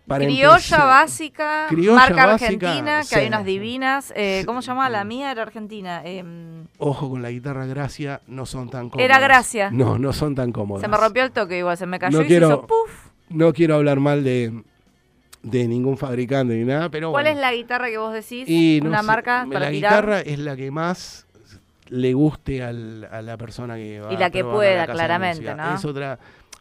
para 0.08 0.24
Criolla 0.24 0.54
empezar- 0.56 0.86
básica, 0.86 1.66
Criolla 1.68 1.94
marca 1.96 2.26
básica, 2.26 2.46
argentina, 2.68 2.98
que 3.00 3.06
sí. 3.06 3.14
hay 3.16 3.26
unas 3.28 3.44
divinas. 3.44 4.12
Eh. 4.16 4.42
¿Cómo 4.46 4.62
se 4.62 4.68
llama? 4.68 4.88
La 4.88 5.04
mía 5.04 5.30
era 5.30 5.42
argentina. 5.42 6.02
em, 6.04 6.64
Ojo 6.78 7.10
con 7.10 7.22
la 7.22 7.30
guitarra 7.30 7.66
Gracia, 7.66 8.20
no 8.26 8.46
son 8.46 8.70
tan 8.70 8.88
cómodas. 8.90 9.04
Era 9.04 9.20
Gracia. 9.20 9.70
No, 9.70 9.98
no 9.98 10.12
son 10.12 10.34
tan 10.34 10.50
cómodas. 10.52 10.80
se 10.82 10.88
me 10.88 10.96
rompió 10.96 11.22
el 11.24 11.30
toque 11.30 11.58
igual, 11.58 11.76
se 11.76 11.86
me 11.86 11.98
cayó 11.98 12.18
No 12.18 12.24
y 12.24 12.26
quiero- 12.26 12.48
se 12.48 12.54
hizo 12.54 12.66
puff. 12.66 13.06
No 13.28 13.52
quiero 13.52 13.74
hablar 13.76 14.00
mal 14.00 14.24
de, 14.24 14.62
de 15.42 15.68
ningún 15.68 15.98
fabricante 15.98 16.54
ni 16.54 16.64
nada, 16.64 16.88
pero 16.88 17.10
¿Cuál 17.10 17.24
bueno. 17.26 17.36
es 17.38 17.40
la 17.42 17.52
guitarra 17.52 17.88
que 17.88 17.98
vos 17.98 18.12
decís? 18.12 18.48
Y 18.48 18.80
no 18.82 18.88
Una 18.88 19.00
sé, 19.00 19.06
marca 19.06 19.46
para 19.46 19.66
la 19.66 19.70
tirar. 19.70 19.92
guitarra 19.92 20.20
es 20.20 20.38
la 20.38 20.56
que 20.56 20.70
más 20.70 21.26
le 21.88 22.12
guste 22.14 22.62
al- 22.62 23.08
a 23.10 23.22
la 23.22 23.36
persona 23.36 23.76
que 23.76 24.00
va 24.00 24.12
Y 24.12 24.16
la 24.16 24.26
a 24.26 24.30
que 24.30 24.40
a 24.40 24.44
pueda, 24.50 24.86
claramente. 24.86 25.54
¿no? 25.54 25.74
Es 25.74 25.84
otra. 25.84 26.18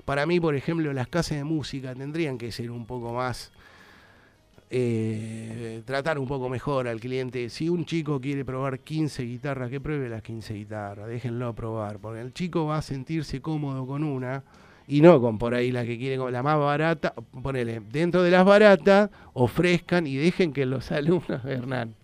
Para 0.07 0.25
mí, 0.25 0.39
por 0.39 0.55
ejemplo, 0.55 0.93
las 0.93 1.07
casas 1.09 1.37
de 1.37 1.43
música 1.43 1.93
tendrían 1.93 2.37
que 2.37 2.51
ser 2.51 2.71
un 2.71 2.85
poco 2.87 3.13
más. 3.13 3.51
eh, 4.69 5.81
tratar 5.85 6.19
un 6.19 6.27
poco 6.27 6.49
mejor 6.49 6.87
al 6.87 6.99
cliente. 6.99 7.49
Si 7.49 7.69
un 7.69 7.85
chico 7.85 8.19
quiere 8.21 8.43
probar 8.45 8.79
15 8.79 9.23
guitarras, 9.23 9.69
que 9.69 9.79
pruebe 9.81 10.09
las 10.09 10.21
15 10.23 10.53
guitarras, 10.53 11.07
déjenlo 11.07 11.53
probar, 11.55 11.99
porque 11.99 12.21
el 12.21 12.33
chico 12.33 12.65
va 12.65 12.77
a 12.77 12.81
sentirse 12.81 13.41
cómodo 13.41 13.85
con 13.87 14.03
una 14.03 14.43
y 14.87 15.01
no 15.01 15.19
con 15.21 15.37
por 15.37 15.53
ahí 15.55 15.71
la 15.71 15.85
que 15.85 15.97
quiere, 15.97 16.17
la 16.31 16.43
más 16.43 16.57
barata. 16.59 17.13
Ponele, 17.43 17.81
dentro 17.91 18.23
de 18.23 18.31
las 18.31 18.45
baratas, 18.45 19.09
ofrezcan 19.33 20.07
y 20.07 20.15
dejen 20.17 20.53
que 20.53 20.65
los 20.65 20.91
alumnos, 20.91 21.43
Hernán, 21.45 21.95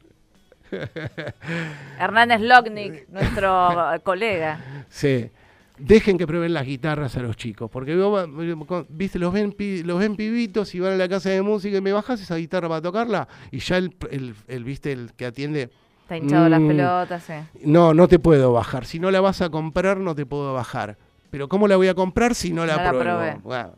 Hernández 1.99 2.41
Lognick, 2.41 3.07
nuestro 3.09 3.69
colega. 4.03 4.63
Sí. 4.89 5.29
Dejen 5.77 6.19
que 6.19 6.27
prueben 6.27 6.53
las 6.53 6.65
guitarras 6.67 7.17
a 7.17 7.21
los 7.21 7.35
chicos, 7.35 7.69
porque 7.71 7.95
vos 7.95 8.27
viste, 8.89 9.17
los 9.17 9.33
ven, 9.33 9.55
los 9.85 9.99
ven 9.99 10.15
pibitos 10.15 10.73
y 10.75 10.79
van 10.79 10.93
a 10.93 10.97
la 10.97 11.09
casa 11.09 11.29
de 11.29 11.41
música 11.41 11.77
y 11.77 11.81
me 11.81 11.91
bajas 11.91 12.21
esa 12.21 12.35
guitarra 12.35 12.69
para 12.69 12.81
tocarla 12.81 13.27
y 13.51 13.57
ya 13.57 13.77
el, 13.77 13.95
el- 14.11 14.35
el, 14.47 14.63
viste 14.63 14.91
el 14.91 15.13
que 15.13 15.25
atiende, 15.25 15.71
Está 16.03 16.17
hinchado 16.17 16.47
las 16.47 16.59
Mm. 16.61 16.67
pelotas, 16.67 17.23
no, 17.63 17.93
no 17.95 18.07
te 18.07 18.19
puedo 18.19 18.53
bajar, 18.53 18.85
si 18.85 18.99
no 18.99 19.09
la 19.09 19.19
vas 19.19 19.41
a 19.41 19.49
comprar 19.49 19.97
no 19.97 20.13
te 20.13 20.27
puedo 20.27 20.53
bajar, 20.53 20.95
pero 21.31 21.49
¿cómo 21.49 21.67
la 21.67 21.75
voy 21.75 21.87
a 21.87 21.95
comprar 21.95 22.35
si 22.35 22.53
no 22.53 22.65
la 22.67 22.77
No 22.77 22.89
pruebo? 22.99 23.39
Bueno, 23.43 23.71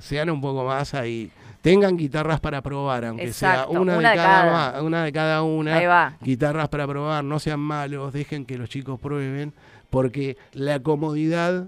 sean 0.00 0.30
un 0.30 0.40
poco 0.40 0.64
más 0.64 0.94
ahí, 0.94 1.32
tengan 1.62 1.96
guitarras 1.96 2.38
para 2.38 2.62
probar, 2.62 3.06
aunque 3.06 3.24
Exacto, 3.24 3.72
sea 3.72 3.80
una, 3.80 3.80
una 3.80 3.92
de 3.94 4.08
de 4.10 4.14
cada, 4.14 4.82
una 4.82 5.04
de 5.04 5.12
cada 5.12 5.42
una. 5.42 5.76
Ahí 5.78 5.86
va. 5.86 6.16
guitarras 6.20 6.68
para 6.68 6.86
probar, 6.86 7.24
no 7.24 7.38
sean 7.40 7.58
malos, 7.60 8.12
dejen 8.12 8.44
que 8.44 8.56
los 8.56 8.68
chicos 8.68 9.00
prueben, 9.00 9.52
porque 9.90 10.36
la 10.52 10.80
comodidad 10.80 11.66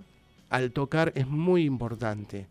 al 0.51 0.71
tocar 0.73 1.13
es 1.15 1.27
muy 1.27 1.65
importante. 1.65 2.47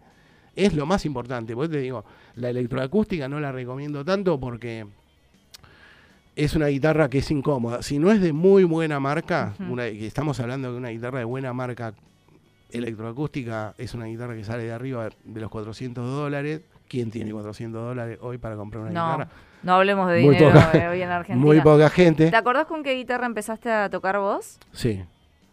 Es 0.56 0.74
lo 0.74 0.86
más 0.86 1.06
importante, 1.06 1.56
porque 1.56 1.70
te 1.76 1.80
digo, 1.80 2.04
la 2.36 2.50
electroacústica 2.50 3.28
no 3.30 3.40
la 3.40 3.52
recomiendo 3.52 4.04
tanto 4.04 4.40
porque 4.40 4.86
es 6.36 6.56
una 6.56 6.68
guitarra 6.68 7.10
que 7.10 7.20
es 7.20 7.32
incómoda. 7.32 7.82
Si 7.84 8.00
no 8.00 8.12
es 8.12 8.22
de 8.22 8.34
muy 8.34 8.64
buena 8.64 9.00
marca, 9.00 9.54
una, 9.70 9.86
estamos 9.86 10.40
hablando 10.40 10.72
de 10.72 10.78
una 10.78 10.90
guitarra 10.90 11.20
de 11.20 11.26
buena 11.26 11.54
marca 11.54 11.94
electroacústica, 12.72 13.74
es 13.78 13.94
una 13.94 14.06
guitarra 14.06 14.36
que 14.36 14.44
sale 14.44 14.64
de 14.64 14.72
arriba 14.72 15.10
de 15.24 15.42
los 15.42 15.50
400 15.50 16.06
dólares. 16.06 16.62
¿Quién 16.88 17.10
tiene 17.12 17.32
400 17.32 17.82
dólares 17.82 18.18
hoy 18.22 18.38
para 18.38 18.56
comprar 18.58 18.84
una 18.84 18.92
No, 18.92 19.06
guitarra? 19.12 19.30
no 19.64 19.74
hablemos 19.76 20.10
de 20.10 20.22
Muy 20.22 20.36
dinero 20.36 20.52
poca- 20.60 20.72
eh, 20.78 20.88
hoy 20.90 21.02
en 21.02 21.10
Argentina. 21.12 21.46
Muy 21.46 21.62
poca 21.62 21.90
gente. 21.90 22.30
¿Te 22.30 22.36
acordás 22.36 22.66
con 22.66 22.84
qué 22.84 22.94
guitarra 22.96 23.26
empezaste 23.26 23.70
a 23.72 23.90
tocar 23.90 24.18
vos? 24.20 24.58
Sí, 24.74 25.02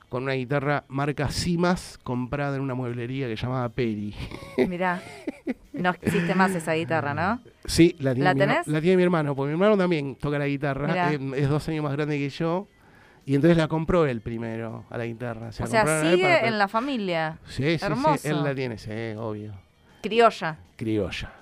con 0.08 0.22
una 0.22 0.32
guitarra 0.32 0.84
marca 0.88 1.30
Simas 1.30 1.98
comprada 2.02 2.56
en 2.56 2.62
una 2.62 2.74
mueblería 2.74 3.26
que 3.26 3.36
llamaba 3.36 3.68
Peri. 3.68 4.14
Mirá, 4.68 5.02
no 5.72 5.90
existe 5.90 6.34
más 6.34 6.54
esa 6.54 6.72
guitarra, 6.74 7.12
¿no? 7.14 7.40
Sí, 7.66 7.94
la 7.98 8.14
tiene, 8.14 8.24
¿La 8.24 8.34
mi, 8.34 8.40
tenés? 8.40 8.66
la 8.66 8.80
tiene 8.80 8.96
mi 8.96 9.02
hermano, 9.02 9.34
porque 9.36 9.48
mi 9.48 9.52
hermano 9.54 9.76
también 9.76 10.16
toca 10.16 10.38
la 10.38 10.46
guitarra, 10.46 11.12
eh, 11.12 11.18
es 11.36 11.48
dos 11.48 11.68
años 11.68 11.84
más 11.84 11.92
grande 11.92 12.16
que 12.18 12.30
yo, 12.30 12.66
y 13.26 13.34
entonces 13.34 13.58
la 13.58 13.68
compró 13.68 14.06
él 14.06 14.22
primero 14.22 14.84
a 14.88 14.96
la 14.96 15.04
guitarra. 15.04 15.52
Se 15.52 15.62
O 15.62 15.66
la 15.66 15.70
sea, 15.70 16.00
sigue 16.10 16.22
para- 16.22 16.48
en 16.48 16.58
la 16.58 16.68
familia. 16.68 17.38
Sí, 17.46 17.78
sí, 17.78 17.84
hermoso. 17.84 18.16
sí, 18.16 18.28
él 18.28 18.42
la 18.42 18.54
tiene, 18.54 18.78
sí, 18.78 18.90
obvio. 19.18 19.52
Criolla. 20.02 20.56
Criolla. 20.76 21.32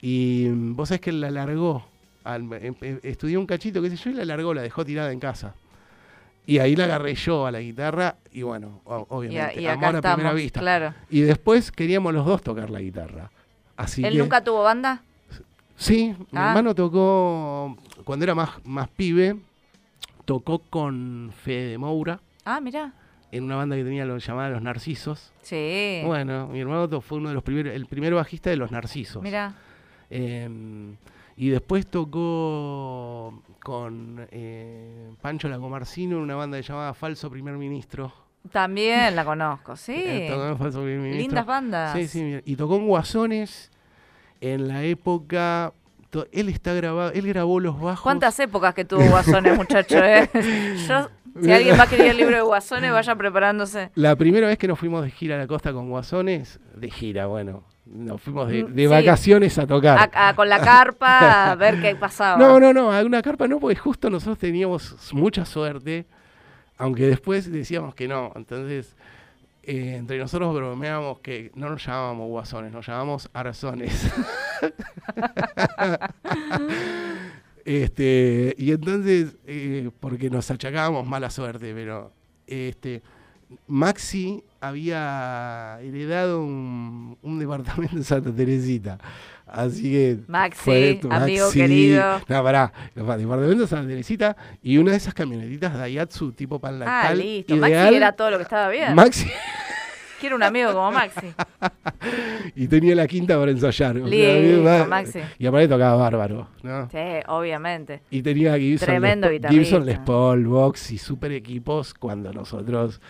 Y 0.00 0.46
mm, 0.50 0.74
vos 0.76 0.88
sabés 0.88 1.00
que 1.02 1.10
él 1.10 1.20
la 1.20 1.30
largó, 1.30 1.86
al- 2.24 2.50
em- 2.54 2.74
em- 2.80 3.00
estudió 3.02 3.38
un 3.40 3.46
cachito, 3.46 3.82
qué 3.82 3.90
sé 3.90 3.96
yo, 3.96 4.10
y 4.10 4.14
la 4.14 4.24
largó, 4.24 4.54
la 4.54 4.62
dejó 4.62 4.84
tirada 4.84 5.12
en 5.12 5.20
casa. 5.20 5.54
Y 6.46 6.58
ahí 6.58 6.76
la 6.76 6.84
agarré 6.84 7.14
yo 7.16 7.44
a 7.46 7.50
la 7.50 7.60
guitarra, 7.60 8.16
y 8.32 8.42
bueno, 8.42 8.80
Y, 8.84 8.88
obviamente, 9.08 9.60
y 9.60 9.66
acá 9.66 9.88
amor 9.88 10.06
a 10.06 10.14
primera 10.14 10.32
vista. 10.34 10.60
claro. 10.60 10.94
Y 11.10 11.22
después 11.22 11.72
queríamos 11.72 12.14
los 12.14 12.24
dos 12.24 12.40
tocar 12.42 12.70
la 12.70 12.80
guitarra. 12.80 13.30
Así 13.76 14.04
¿Él 14.04 14.12
que, 14.14 14.18
nunca 14.20 14.42
tuvo 14.44 14.62
banda? 14.62 15.02
Sí, 15.76 16.14
mi 16.30 16.38
Ah. 16.38 16.48
hermano 16.50 16.74
tocó, 16.74 17.76
cuando 18.04 18.24
era 18.24 18.34
más, 18.34 18.50
más 18.64 18.88
pibe, 18.88 19.36
tocó 20.24 20.60
con 20.60 21.32
Fede 21.42 21.70
de 21.72 21.78
Moura 21.78 22.20
Ah, 22.44 22.60
mirá. 22.60 22.92
en 23.32 23.42
una 23.44 23.56
banda 23.56 23.76
que 23.76 23.82
tenía 23.84 24.04
lo 24.06 24.16
llamada 24.18 24.48
Los 24.50 24.62
Narcisos. 24.62 25.32
Sí. 25.42 26.00
Bueno, 26.06 26.46
mi 26.46 26.60
hermano 26.60 27.00
fue 27.00 27.18
uno 27.18 27.28
de 27.28 27.34
los 27.34 27.42
primeros, 27.42 27.74
el 27.74 27.86
primer 27.86 28.14
bajista 28.14 28.50
de 28.50 28.56
Los 28.56 28.70
Narcisos. 28.70 29.22
Mirá. 29.22 29.52
Eh, 30.10 30.48
y 31.36 31.48
después 31.50 31.86
tocó 31.88 33.42
con 33.66 34.28
eh, 34.30 35.10
Pancho 35.20 35.48
Lagomarcino 35.48 36.18
en 36.18 36.22
una 36.22 36.36
banda 36.36 36.60
llamada 36.60 36.94
Falso 36.94 37.28
Primer 37.28 37.56
Ministro. 37.56 38.12
También 38.52 39.16
la 39.16 39.24
conozco, 39.24 39.74
sí. 39.74 39.92
Eh, 40.06 40.28
tocó 40.30 40.46
en 40.46 40.56
Falso 40.56 40.82
Primer 40.82 41.00
Ministro. 41.00 41.22
Lindas 41.22 41.46
bandas. 41.46 41.92
Sí, 41.92 42.06
sí, 42.06 42.40
y 42.44 42.54
tocó 42.54 42.76
en 42.76 42.86
Guasones 42.86 43.72
en 44.40 44.68
la 44.68 44.84
época. 44.84 45.72
Él 46.30 46.48
está 46.48 46.74
grabado, 46.74 47.10
él 47.10 47.26
grabó 47.26 47.58
los 47.58 47.80
bajos. 47.80 48.02
¿Cuántas 48.02 48.38
épocas 48.38 48.72
que 48.72 48.84
tuvo 48.84 49.02
Guasones, 49.02 49.56
muchacho? 49.58 49.98
Eh? 49.98 50.30
Yo, 50.86 51.10
si 51.42 51.50
alguien 51.50 51.76
va 51.76 51.82
a 51.82 51.86
querer 51.88 52.12
el 52.12 52.18
libro 52.18 52.36
de 52.36 52.42
Guasones, 52.42 52.92
vaya 52.92 53.16
preparándose. 53.16 53.90
La 53.96 54.14
primera 54.14 54.46
vez 54.46 54.58
que 54.58 54.68
nos 54.68 54.78
fuimos 54.78 55.02
de 55.02 55.10
gira 55.10 55.34
a 55.34 55.38
la 55.38 55.48
costa 55.48 55.72
con 55.72 55.90
Guasones, 55.90 56.60
de 56.76 56.88
gira, 56.88 57.26
bueno, 57.26 57.64
nos 57.86 58.20
fuimos 58.20 58.48
de, 58.48 58.64
Mm, 58.64 58.74
de 58.74 58.82
sí. 58.82 58.86
vacaciones 58.88 59.58
a 59.58 59.66
tocar. 59.66 60.10
A- 60.12 60.28
a- 60.28 60.34
con 60.36 60.48
la 60.48 60.60
carpa 60.60 61.52
a 61.52 61.54
ver 61.54 61.80
qué 61.80 61.94
pasaba. 61.96 62.36
No, 62.38 62.58
no, 62.60 62.72
no, 62.72 62.92
a 62.92 63.02
una 63.04 63.22
carpa 63.22 63.46
no, 63.48 63.58
porque 63.60 63.76
justo 63.76 64.10
nosotros 64.10 64.38
teníamos 64.38 64.96
mucha 65.12 65.44
suerte, 65.44 66.06
aunque 66.78 67.06
después 67.06 67.50
decíamos 67.50 67.94
que 67.94 68.08
no. 68.08 68.32
Entonces, 68.34 68.96
eh, 69.62 69.94
entre 69.96 70.18
nosotros 70.18 70.52
bromeábamos 70.54 71.20
que 71.20 71.52
no 71.54 71.70
nos 71.70 71.84
llamábamos 71.86 72.28
guasones, 72.28 72.72
nos 72.72 72.86
llamábamos 72.86 73.30
arzones. 73.32 74.10
este, 77.64 78.54
y 78.58 78.72
entonces, 78.72 79.36
eh, 79.46 79.90
porque 80.00 80.30
nos 80.30 80.50
achacábamos 80.50 81.06
mala 81.06 81.30
suerte, 81.30 81.72
pero 81.74 82.12
este, 82.46 83.02
Maxi 83.66 84.42
había 84.60 85.78
heredado 85.82 86.42
un, 86.42 87.16
un 87.22 87.38
departamento 87.38 87.96
en 87.96 88.04
Santa 88.04 88.32
Teresita. 88.32 88.98
Así 89.46 89.82
que. 89.82 90.18
Maxi, 90.26 90.58
fue- 90.60 91.00
amigo 91.10 91.50
querido. 91.52 92.20
No, 92.28 92.42
pará. 92.42 92.72
Departamento 92.94 93.62
de 93.62 93.66
Santa 93.68 93.86
Teresita 93.88 94.36
y 94.62 94.78
una 94.78 94.90
de 94.90 94.96
esas 94.96 95.14
camionetitas 95.14 95.74
Daihatsu 95.74 96.32
tipo 96.32 96.58
pan 96.58 96.74
Ah, 96.74 96.78
lactal. 96.84 97.18
listo. 97.18 97.54
ideal. 97.54 97.70
Maxi 97.84 97.96
era 97.96 98.12
todo 98.12 98.30
lo 98.32 98.36
que 98.38 98.42
estaba 98.42 98.68
bien. 98.68 98.94
Maxi. 98.94 99.26
Quiero 100.26 100.34
un 100.38 100.42
amigo 100.42 100.72
como 100.72 100.90
Maxi. 100.90 101.28
y 102.56 102.66
tenía 102.66 102.96
la 102.96 103.06
quinta 103.06 103.38
para 103.38 103.52
ensayar. 103.52 103.96
o 103.98 104.08
sea, 104.08 104.34
Lindo, 104.40 104.64
va- 104.64 104.84
Maxi. 104.84 105.20
Y 105.38 105.46
aparte 105.46 105.68
tocaba 105.68 105.94
bárbaro, 105.94 106.48
¿no? 106.64 106.90
Sí, 106.90 106.98
obviamente. 107.28 108.02
Y 108.10 108.22
tenía 108.22 108.58
Gibson, 108.58 108.86
Tremendo 108.86 109.30
Les. 109.30 109.48
Gibson 109.48 109.86
Les 109.86 110.00
Paul, 110.00 110.44
Vox 110.48 110.90
y 110.90 110.98
super 110.98 111.30
equipos 111.30 111.94
cuando 111.94 112.32
nosotros 112.32 113.00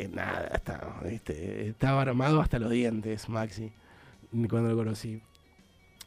eh, 0.00 0.08
nada, 0.12 0.50
estábamos, 0.52 1.04
¿viste? 1.04 1.68
estaba 1.68 2.02
armado 2.02 2.40
hasta 2.40 2.58
los 2.58 2.72
dientes, 2.72 3.28
Maxi, 3.28 3.70
cuando 4.50 4.70
lo 4.70 4.76
conocí. 4.76 5.22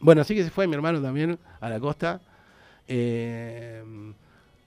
Bueno, 0.01 0.19
así 0.19 0.35
que 0.35 0.43
se 0.43 0.49
fue 0.49 0.67
mi 0.67 0.75
hermano 0.75 1.01
también 1.01 1.39
a 1.61 1.69
la 1.69 1.79
costa. 1.79 2.19
Eh, 2.89 3.81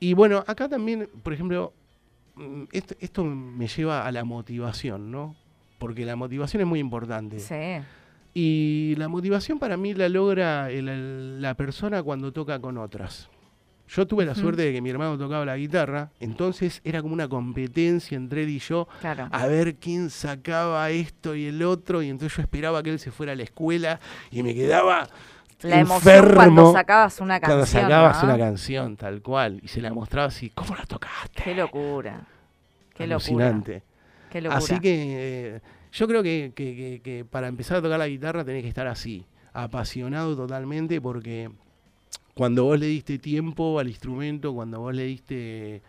y 0.00 0.14
bueno, 0.14 0.42
acá 0.47 0.66
también, 0.66 1.11
por 1.23 1.35
ejemplo, 1.35 1.75
mm, 2.37 2.62
esto, 2.73 2.94
esto 3.00 3.23
me 3.23 3.68
lleva 3.68 4.06
a 4.06 4.12
la 4.12 4.25
motivación, 4.25 5.11
¿no? 5.11 5.37
Porque 5.82 6.04
la 6.06 6.14
motivación 6.14 6.60
es 6.60 6.66
muy 6.68 6.78
importante. 6.78 7.40
Sí. 7.40 7.84
Y 8.34 8.94
la 8.98 9.08
motivación 9.08 9.58
para 9.58 9.76
mí 9.76 9.94
la 9.94 10.08
logra 10.08 10.70
el- 10.70 10.88
el- 10.88 11.42
la 11.42 11.54
persona 11.54 12.04
cuando 12.04 12.32
toca 12.32 12.60
con 12.60 12.78
otras. 12.78 13.28
Yo 13.88 14.06
tuve 14.06 14.24
la 14.24 14.36
suerte 14.36 14.62
de 14.62 14.72
que 14.72 14.80
mi 14.80 14.90
hermano 14.90 15.18
tocaba 15.18 15.44
la 15.44 15.56
guitarra, 15.56 16.10
entonces 16.20 16.80
era 16.84 17.02
como 17.02 17.14
una 17.14 17.26
competencia 17.26 18.16
entre 18.16 18.44
él 18.44 18.50
y 18.50 18.58
yo 18.60 18.86
Claro. 19.00 19.28
a 19.32 19.46
ver 19.48 19.74
quién 19.74 20.08
sacaba 20.08 20.88
esto 20.90 21.34
y 21.34 21.46
el 21.46 21.62
otro, 21.64 22.00
y 22.00 22.08
entonces 22.08 22.36
yo 22.36 22.42
esperaba 22.42 22.80
que 22.84 22.90
él 22.90 23.00
se 23.00 23.10
fuera 23.10 23.32
a 23.32 23.34
la 23.34 23.42
escuela 23.42 23.98
y 24.30 24.44
me 24.44 24.54
quedaba 24.54 25.08
La 25.62 25.80
emoción 25.80 26.00
cuando 26.32 26.60
enfermo 26.62 26.72
sacabas 26.72 27.20
una 27.20 27.40
canción. 27.40 27.58
cuando 27.58 27.66
sacabas 27.66 28.22
¿no? 28.22 28.28
una 28.30 28.38
canción, 28.38 28.96
tal 28.96 29.20
cual, 29.20 29.58
y 29.62 29.66
se 29.68 29.80
la 29.82 29.92
mostraba 29.92 30.28
así, 30.28 30.48
¿cómo 30.54 30.76
la 30.76 30.86
tocaste? 30.86 31.42
Qué 31.42 31.54
locura. 31.54 32.20
Qué 32.94 33.06
locura. 33.06 33.60
Así 34.56 34.80
que 34.80 35.56
eh, 35.56 35.60
yo 35.92 36.08
creo 36.08 36.22
que- 36.22 36.52
que 36.54 37.24
para 37.28 37.48
empezar 37.48 37.78
a 37.78 37.82
tocar 37.82 37.98
la 37.98 38.08
guitarra 38.08 38.44
tenés 38.44 38.62
que 38.62 38.68
estar 38.68 38.86
así, 38.86 39.24
apasionado 39.52 40.34
totalmente, 40.36 41.00
porque 41.00 41.50
cuando 42.34 42.64
vos 42.64 42.78
le 42.80 42.86
diste 42.86 43.18
tiempo 43.18 43.78
al 43.78 43.88
instrumento, 43.88 44.54
cuando 44.54 44.80
vos 44.80 44.94
le 44.94 45.04
diste 45.04 45.82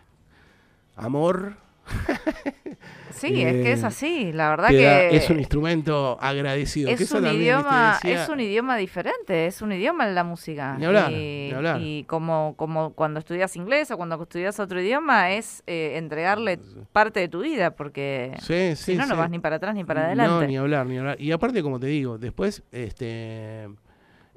amor, 0.96 1.56
Sí, 3.10 3.42
es 3.42 3.52
que 3.52 3.72
es 3.72 3.82
eh, 3.82 3.86
así. 3.86 4.32
La 4.32 4.50
verdad 4.50 4.64
da- 4.68 4.72
que 4.72 5.16
es 5.16 5.30
un 5.30 5.38
instrumento 5.38 6.18
agradecido. 6.20 6.90
es 6.90 7.10
un 7.12 7.26
idioma, 7.26 7.98
es 8.02 8.28
un 8.28 8.40
idioma 8.40 8.76
diferente, 8.76 9.46
es 9.46 9.62
un 9.62 9.70
idioma 9.72 10.06
en 10.08 10.14
la 10.16 10.24
música. 10.24 10.76
Ni 10.76 10.84
hablar, 10.84 11.12
y, 11.12 11.14
ni 11.48 11.52
hablar. 11.52 11.80
y 11.80 12.04
como, 12.04 12.54
como 12.56 12.92
cuando 12.92 13.20
estudias 13.20 13.54
inglés 13.56 13.90
o 13.92 13.96
cuando 13.96 14.20
estudias 14.20 14.58
otro 14.58 14.80
idioma 14.80 15.30
es 15.30 15.62
eh, 15.66 15.92
entregarle 15.96 16.58
parte 16.92 17.20
de 17.20 17.28
tu 17.28 17.40
vida, 17.42 17.70
porque 17.76 18.32
Sí, 18.40 18.74
sí, 18.74 18.92
si 18.92 18.96
no, 18.96 19.06
no 19.06 19.16
vas 19.16 19.30
ni 19.30 19.38
para 19.38 19.56
atrás 19.56 19.74
ni 19.76 19.84
para 19.84 20.00
No, 20.02 20.06
adelante. 20.06 20.46
ni 20.48 20.56
hablar, 20.56 20.84
ni 20.86 20.98
hablar. 20.98 21.20
Y 21.20 21.30
aparte, 21.30 21.62
como 21.62 21.78
te 21.78 21.86
digo, 21.86 22.18
después, 22.18 22.62
este, 22.72 23.68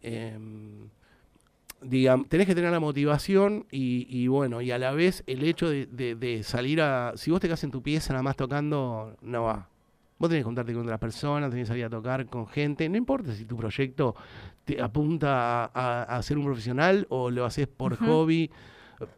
em, 0.03 0.87
digam- 1.81 2.27
tenés 2.27 2.47
que 2.47 2.55
tener 2.55 2.71
la 2.71 2.79
motivación 2.79 3.65
y, 3.71 4.07
y 4.09 4.27
bueno, 4.27 4.61
y 4.61 4.71
a 4.71 4.77
la 4.77 4.91
vez 4.91 5.23
el 5.27 5.43
hecho 5.43 5.69
de, 5.69 5.85
de- 5.87 6.15
de 6.15 6.43
salir 6.43 6.81
a... 6.81 7.13
Si 7.15 7.31
vos 7.31 7.39
te 7.39 7.47
quedas 7.47 7.63
en 7.63 7.71
tu 7.71 7.81
pieza 7.81 8.13
nada 8.13 8.23
más 8.23 8.35
tocando, 8.35 9.15
no 9.21 9.43
va. 9.43 9.67
Vos 10.19 10.29
tenés 10.29 10.41
que 10.41 10.45
juntarte 10.45 10.73
con 10.73 10.81
otras 10.83 10.99
personas, 10.99 11.49
tenés 11.51 11.65
que 11.65 11.67
salir 11.69 11.85
a 11.85 11.89
tocar 11.89 12.25
con 12.25 12.47
gente. 12.47 12.89
No 12.89 12.97
importa 12.97 13.33
si 13.35 13.45
tu 13.45 13.55
proyecto 13.55 14.15
te 14.65 14.81
apunta 14.81 15.65
a, 15.65 15.71
a- 15.73 16.03
a 16.17 16.23
ser 16.23 16.37
un 16.39 16.45
profesional 16.45 17.05
o 17.09 17.29
lo 17.29 17.45
haces 17.45 17.67
por 17.67 17.95
hobby. 17.97 18.49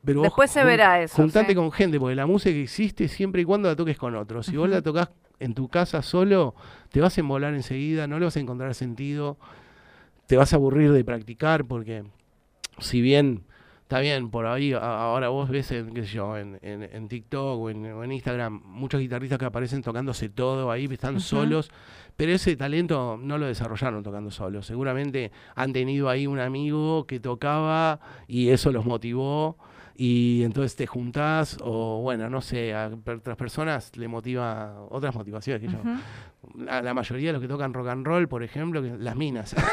Pero 0.03 0.19
vos 0.19 0.23
Después 0.25 0.51
se 0.51 0.61
verá 0.65 1.01
eso, 1.01 1.15
Juntate 1.15 1.49
sí. 1.49 1.55
con 1.55 1.71
gente, 1.71 1.97
porque 2.01 2.15
la 2.15 2.25
música 2.25 2.53
existe 2.53 3.07
siempre 3.07 3.43
y 3.43 3.45
cuando 3.45 3.69
la 3.69 3.77
toques 3.77 3.97
con 3.97 4.13
otros. 4.13 4.45
Si 4.47 4.57
vos 4.57 4.67
la 4.69 4.81
tocas 4.81 5.09
en 5.39 5.53
tu 5.53 5.69
casa 5.69 6.01
solo, 6.01 6.53
te 6.91 6.99
vas 6.99 7.17
a 7.17 7.21
embolar 7.21 7.53
enseguida, 7.53 8.05
no 8.05 8.19
le 8.19 8.25
vas 8.25 8.35
a 8.35 8.41
encontrar 8.41 8.75
sentido, 8.75 9.37
te 10.27 10.35
vas 10.35 10.51
a 10.51 10.57
aburrir 10.57 10.91
de 10.91 11.05
practicar, 11.05 11.63
porque 11.63 12.03
si 12.81 13.01
bien 13.01 13.43
está 13.81 13.99
bien, 14.01 14.29
por 14.29 14.45
ahí 14.45 14.71
ahora 14.73 15.29
vos 15.29 15.49
ves 15.49 15.71
en, 15.71 15.93
qué 15.93 16.03
sé 16.03 16.09
yo, 16.13 16.37
en, 16.37 16.59
en- 16.61 16.83
en 16.83 17.07
TikTok 17.07 17.59
o 17.59 17.69
en, 17.71 17.85
o 17.91 18.03
en 18.03 18.11
Instagram 18.11 18.61
muchos 18.65 18.99
guitarristas 19.01 19.39
que 19.39 19.45
aparecen 19.45 19.81
tocándose 19.81 20.29
todo 20.29 20.69
ahí, 20.71 20.85
están 20.85 21.19
solos, 21.19 21.71
pero 22.15 22.31
ese 22.33 22.55
talento 22.55 23.17
no 23.19 23.37
lo 23.39 23.47
desarrollaron 23.47 24.03
tocando 24.03 24.29
solos. 24.29 24.67
Seguramente 24.67 25.31
han 25.55 25.73
tenido 25.73 26.07
ahí 26.09 26.27
un 26.27 26.39
amigo 26.39 27.07
que 27.07 27.19
tocaba 27.19 27.99
y 28.27 28.49
eso 28.49 28.71
los 28.71 28.85
motivó 28.85 29.57
y 29.95 30.43
entonces 30.43 30.75
te 30.75 30.85
juntás 30.85 31.57
o 31.61 32.01
bueno, 32.01 32.29
no 32.29 32.41
sé, 32.41 32.73
a 32.75 32.89
otras 32.93 33.35
personas 33.37 33.91
le 33.97 34.07
motiva 34.07 34.81
otras 34.91 35.15
motivaciones 35.15 35.61
que 35.63 35.67
yo. 35.75 35.79
La, 36.63 36.81
la 36.83 36.93
mayoría 36.93 37.29
de 37.29 37.33
los 37.33 37.41
que 37.41 37.47
tocan 37.47 37.73
rock 37.73 37.87
and 37.87 38.05
roll, 38.05 38.27
por 38.27 38.43
ejemplo, 38.43 38.81
que, 38.83 38.95
las 38.97 39.15
minas. 39.15 39.55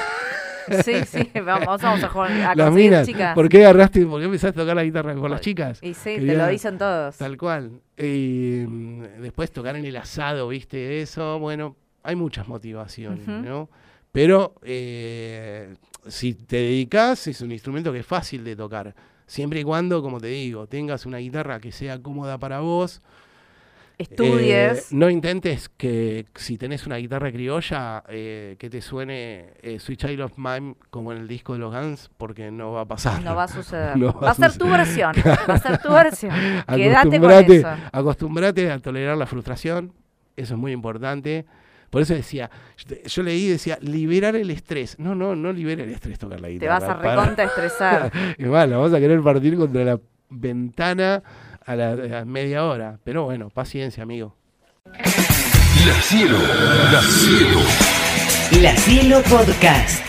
Sí, 0.85 1.05
sí, 1.05 1.31
vamos, 1.45 1.81
vamos 1.81 2.03
a, 2.03 2.09
jugar, 2.09 2.33
a 2.33 2.55
las 2.55 2.73
minas. 2.73 3.07
chicas. 3.07 3.35
¿Por 3.35 3.49
qué 3.49 3.65
agarraste, 3.65 4.05
por 4.07 4.21
qué 4.21 4.27
empezaste 4.27 4.61
a 4.61 4.63
tocar 4.63 4.77
la 4.77 4.85
guitarra 4.85 5.15
con 5.15 5.31
las 5.31 5.41
chicas? 5.41 5.79
Y 5.83 5.95
sí, 5.95 6.17
te 6.17 6.37
lo 6.37 6.47
dicen 6.49 6.79
todos. 6.79 7.17
Tal 7.17 7.37
cual. 7.37 7.81
Y 7.97 8.65
mm, 8.67 9.03
después 9.21 9.51
tocar 9.53 9.77
en 9.77 9.85
el 9.85 9.97
asado, 9.97 10.49
¿viste? 10.49 11.01
Eso, 11.01 11.39
bueno, 11.39 11.77
hay 12.03 12.17
muchas 12.17 12.49
motivaciones. 12.49 13.27
¿no? 13.27 13.69
Pero 14.13 14.55
eh, 14.63 15.75
si 16.07 16.35
te 16.35 16.57
dedicas, 16.57 17.27
es 17.27 17.41
un 17.41 17.53
instrumento 17.53 17.93
que 17.93 17.99
es 18.01 18.07
fácil 18.07 18.45
de 18.45 18.57
tocar. 18.57 18.95
Siempre 19.27 19.61
y 19.61 19.65
cuando, 19.65 20.03
como 20.03 20.21
te 20.21 20.29
digo, 20.29 20.69
tengas 20.69 21.05
una 21.05 21.19
guitarra 21.19 21.59
que 21.61 21.73
sea 21.73 22.01
cómoda 22.01 22.39
para 22.39 22.61
vos. 22.61 23.03
Estudies. 23.99 24.79
Eh, 24.79 24.83
no 24.95 25.09
intentes 25.09 25.71
que 25.71 26.27
si 26.35 26.59
tenés 26.59 26.87
una 26.87 26.97
guitarra 26.97 27.33
criolla, 27.33 28.05
eh, 28.09 28.57
que 28.59 28.69
te 28.69 28.83
suene 28.83 29.55
eh, 29.63 29.79
Sweet 29.79 30.01
Child 30.01 30.21
of 30.21 30.33
Mine 30.37 30.75
como 30.91 31.13
en 31.13 31.19
el 31.19 31.29
disco 31.29 31.55
de 31.55 31.61
los 31.61 31.75
Guns, 31.75 32.11
porque 32.19 32.51
no 32.51 32.73
va 32.73 32.83
a 32.83 32.85
pasar. 32.85 33.23
no 33.23 33.35
va 33.35 33.45
a 33.45 33.49
suceder. 33.49 33.97
No 33.97 34.13
va 34.21 34.31
a 34.31 34.35
ser 34.35 34.53
tu 34.59 34.69
versión. 34.69 35.13
Va 35.49 35.55
a 35.55 35.59
ser 35.59 35.79
tu 35.79 35.91
versión. 35.91 36.33
Quédate 36.75 37.19
con 37.21 37.31
eso. 37.31 37.69
Acostumbrate 37.93 38.71
a 38.71 38.79
tolerar 38.81 39.17
la 39.17 39.27
frustración, 39.27 39.93
eso 40.37 40.55
es 40.55 40.61
muy 40.61 40.73
importante. 40.73 41.47
Por 41.89 42.03
eso 42.03 42.13
decía, 42.15 42.51
yo- 43.07 43.23
leí, 43.23 43.49
decía, 43.49 43.79
liberar 43.81 44.37
el 44.37 44.51
estrés. 44.51 44.99
No, 44.99 45.15
no, 45.15 45.35
no 45.37 45.53
libera 45.53 45.85
el 45.85 45.91
estrés 45.91 46.19
tocar 46.19 46.41
la 46.41 46.49
Te 46.49 46.55
guitarra. 46.55 46.81
vas 46.81 46.89
a 46.91 46.95
recontra 46.95 47.45
estresar. 47.45 48.13
Es 48.37 48.47
más, 48.49 48.69
la 48.69 48.77
vamos 48.77 48.93
a 48.93 48.99
querer 48.99 49.23
partir 49.23 49.57
contra 49.57 49.85
la 49.85 50.01
ventana 50.29 51.23
a 51.67 51.75
la, 51.77 51.91
a 51.91 51.97
la 51.97 52.25
media 52.25 52.65
hora. 52.65 52.99
Pero 53.05 53.25
bueno, 53.25 53.51
paciencia, 53.51 54.03
amigo. 54.03 54.37
La 54.87 56.01
Cielo, 56.01 56.39
La 56.93 57.03
Cielo. 57.03 57.61
La 58.63 58.77
Cielo 58.77 59.23
Podcast. 59.29 60.06